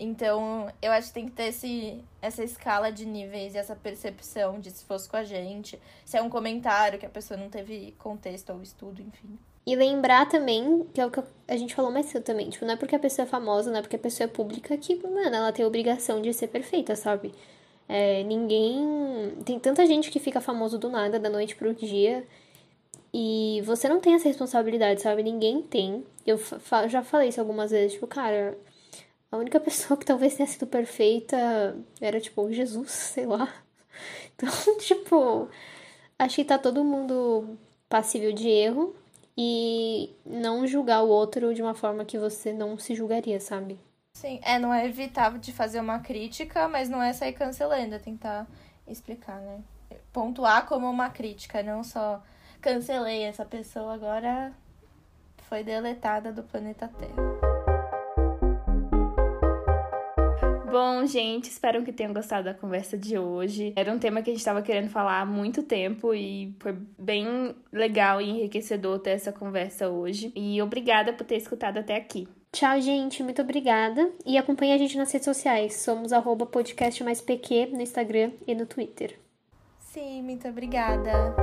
Então, 0.00 0.72
eu 0.80 0.90
acho 0.90 1.08
que 1.08 1.12
tem 1.12 1.26
que 1.26 1.32
ter 1.32 1.48
esse, 1.48 2.02
essa 2.22 2.42
escala 2.42 2.90
de 2.90 3.04
níveis 3.04 3.54
e 3.54 3.58
essa 3.58 3.76
percepção 3.76 4.58
de 4.58 4.70
se 4.70 4.86
fosse 4.86 5.06
com 5.10 5.18
a 5.18 5.24
gente, 5.24 5.78
se 6.06 6.16
é 6.16 6.22
um 6.22 6.30
comentário 6.30 6.98
que 6.98 7.04
a 7.04 7.10
pessoa 7.10 7.38
não 7.38 7.50
teve 7.50 7.94
contexto 7.98 8.50
ou 8.50 8.62
estudo, 8.62 9.02
enfim. 9.02 9.38
E 9.66 9.76
lembrar 9.76 10.26
também, 10.26 10.88
que 10.94 10.98
é 10.98 11.04
o 11.04 11.10
que 11.10 11.22
a 11.46 11.56
gente 11.58 11.74
falou 11.74 11.92
mais 11.92 12.06
cedo 12.06 12.22
também, 12.22 12.48
tipo, 12.48 12.64
não 12.64 12.72
é 12.72 12.76
porque 12.78 12.96
a 12.96 12.98
pessoa 12.98 13.26
é 13.26 13.28
famosa, 13.28 13.70
não 13.70 13.80
é 13.80 13.82
porque 13.82 13.96
a 13.96 13.98
pessoa 13.98 14.24
é 14.24 14.28
pública 14.28 14.74
que, 14.78 14.96
mano, 14.96 15.36
ela 15.36 15.52
tem 15.52 15.66
a 15.66 15.68
obrigação 15.68 16.22
de 16.22 16.32
ser 16.32 16.48
perfeita, 16.48 16.96
sabe? 16.96 17.30
É, 17.86 18.22
ninguém. 18.24 19.36
Tem 19.44 19.58
tanta 19.58 19.84
gente 19.86 20.10
que 20.10 20.18
fica 20.18 20.40
famoso 20.40 20.78
do 20.78 20.88
nada, 20.88 21.20
da 21.20 21.28
noite 21.28 21.54
pro 21.54 21.74
dia. 21.74 22.26
E 23.14 23.60
você 23.64 23.88
não 23.88 24.00
tem 24.00 24.14
essa 24.14 24.28
responsabilidade, 24.28 25.02
sabe? 25.02 25.22
Ninguém 25.22 25.62
tem. 25.62 26.04
Eu 26.26 26.40
já 26.88 27.02
falei 27.02 27.28
isso 27.28 27.40
algumas 27.40 27.70
vezes, 27.70 27.92
tipo, 27.92 28.06
cara, 28.06 28.56
a 29.30 29.36
única 29.36 29.60
pessoa 29.60 29.98
que 29.98 30.06
talvez 30.06 30.34
tenha 30.34 30.46
sido 30.46 30.66
perfeita 30.66 31.76
era, 32.00 32.20
tipo, 32.20 32.50
Jesus, 32.52 32.90
sei 33.14 33.26
lá. 33.26 33.52
Então, 34.34 34.48
tipo, 34.80 35.48
acho 36.18 36.36
que 36.36 36.44
tá 36.44 36.58
todo 36.58 36.84
mundo 36.84 37.58
passível 37.88 38.32
de 38.32 38.48
erro 38.48 38.94
e 39.36 40.10
não 40.24 40.66
julgar 40.66 41.02
o 41.02 41.08
outro 41.08 41.54
de 41.54 41.62
uma 41.62 41.74
forma 41.74 42.04
que 42.04 42.18
você 42.18 42.52
não 42.52 42.78
se 42.78 42.94
julgaria, 42.94 43.40
sabe? 43.40 43.78
Sim, 44.14 44.40
é, 44.42 44.58
não 44.58 44.72
é 44.72 44.86
evitar 44.86 45.38
de 45.38 45.52
fazer 45.52 45.80
uma 45.80 45.98
crítica, 45.98 46.68
mas 46.68 46.88
não 46.88 47.02
é 47.02 47.12
sair 47.12 47.32
cancelando, 47.32 47.94
é 47.94 47.98
tentar 47.98 48.46
explicar, 48.86 49.40
né? 49.40 49.60
Pontuar 50.12 50.66
como 50.66 50.88
uma 50.88 51.10
crítica, 51.10 51.62
não 51.62 51.82
só 51.82 52.22
cancelei 52.62 53.24
essa 53.24 53.44
pessoa, 53.44 53.92
agora 53.92 54.52
foi 55.48 55.64
deletada 55.64 56.32
do 56.32 56.42
planeta 56.44 56.88
Terra. 56.88 57.32
Bom, 60.70 61.04
gente, 61.04 61.50
espero 61.50 61.84
que 61.84 61.92
tenham 61.92 62.14
gostado 62.14 62.44
da 62.44 62.54
conversa 62.54 62.96
de 62.96 63.18
hoje. 63.18 63.74
Era 63.76 63.92
um 63.92 63.98
tema 63.98 64.22
que 64.22 64.30
a 64.30 64.32
gente 64.32 64.40
estava 64.40 64.62
querendo 64.62 64.88
falar 64.88 65.20
há 65.20 65.26
muito 65.26 65.62
tempo 65.62 66.14
e 66.14 66.56
foi 66.60 66.72
bem 66.98 67.54
legal 67.70 68.22
e 68.22 68.30
enriquecedor 68.30 68.98
ter 69.00 69.10
essa 69.10 69.30
conversa 69.30 69.90
hoje. 69.90 70.32
E 70.34 70.62
obrigada 70.62 71.12
por 71.12 71.26
ter 71.26 71.36
escutado 71.36 71.76
até 71.76 71.94
aqui. 71.94 72.26
Tchau, 72.52 72.80
gente. 72.80 73.22
Muito 73.22 73.42
obrigada. 73.42 74.10
E 74.24 74.38
acompanhe 74.38 74.72
a 74.72 74.78
gente 74.78 74.96
nas 74.96 75.12
redes 75.12 75.26
sociais. 75.26 75.76
Somos 75.76 76.10
arroba 76.10 76.46
podcast 76.46 77.04
mais 77.04 77.20
PQ 77.20 77.66
no 77.72 77.82
Instagram 77.82 78.30
e 78.46 78.54
no 78.54 78.64
Twitter. 78.64 79.18
Sim, 79.78 80.22
muito 80.22 80.48
obrigada. 80.48 81.34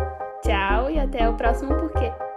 Tchau 0.41 0.89
e 0.89 0.99
até 0.99 1.27
o 1.27 1.35
próximo 1.35 1.75
Porquê. 1.75 2.28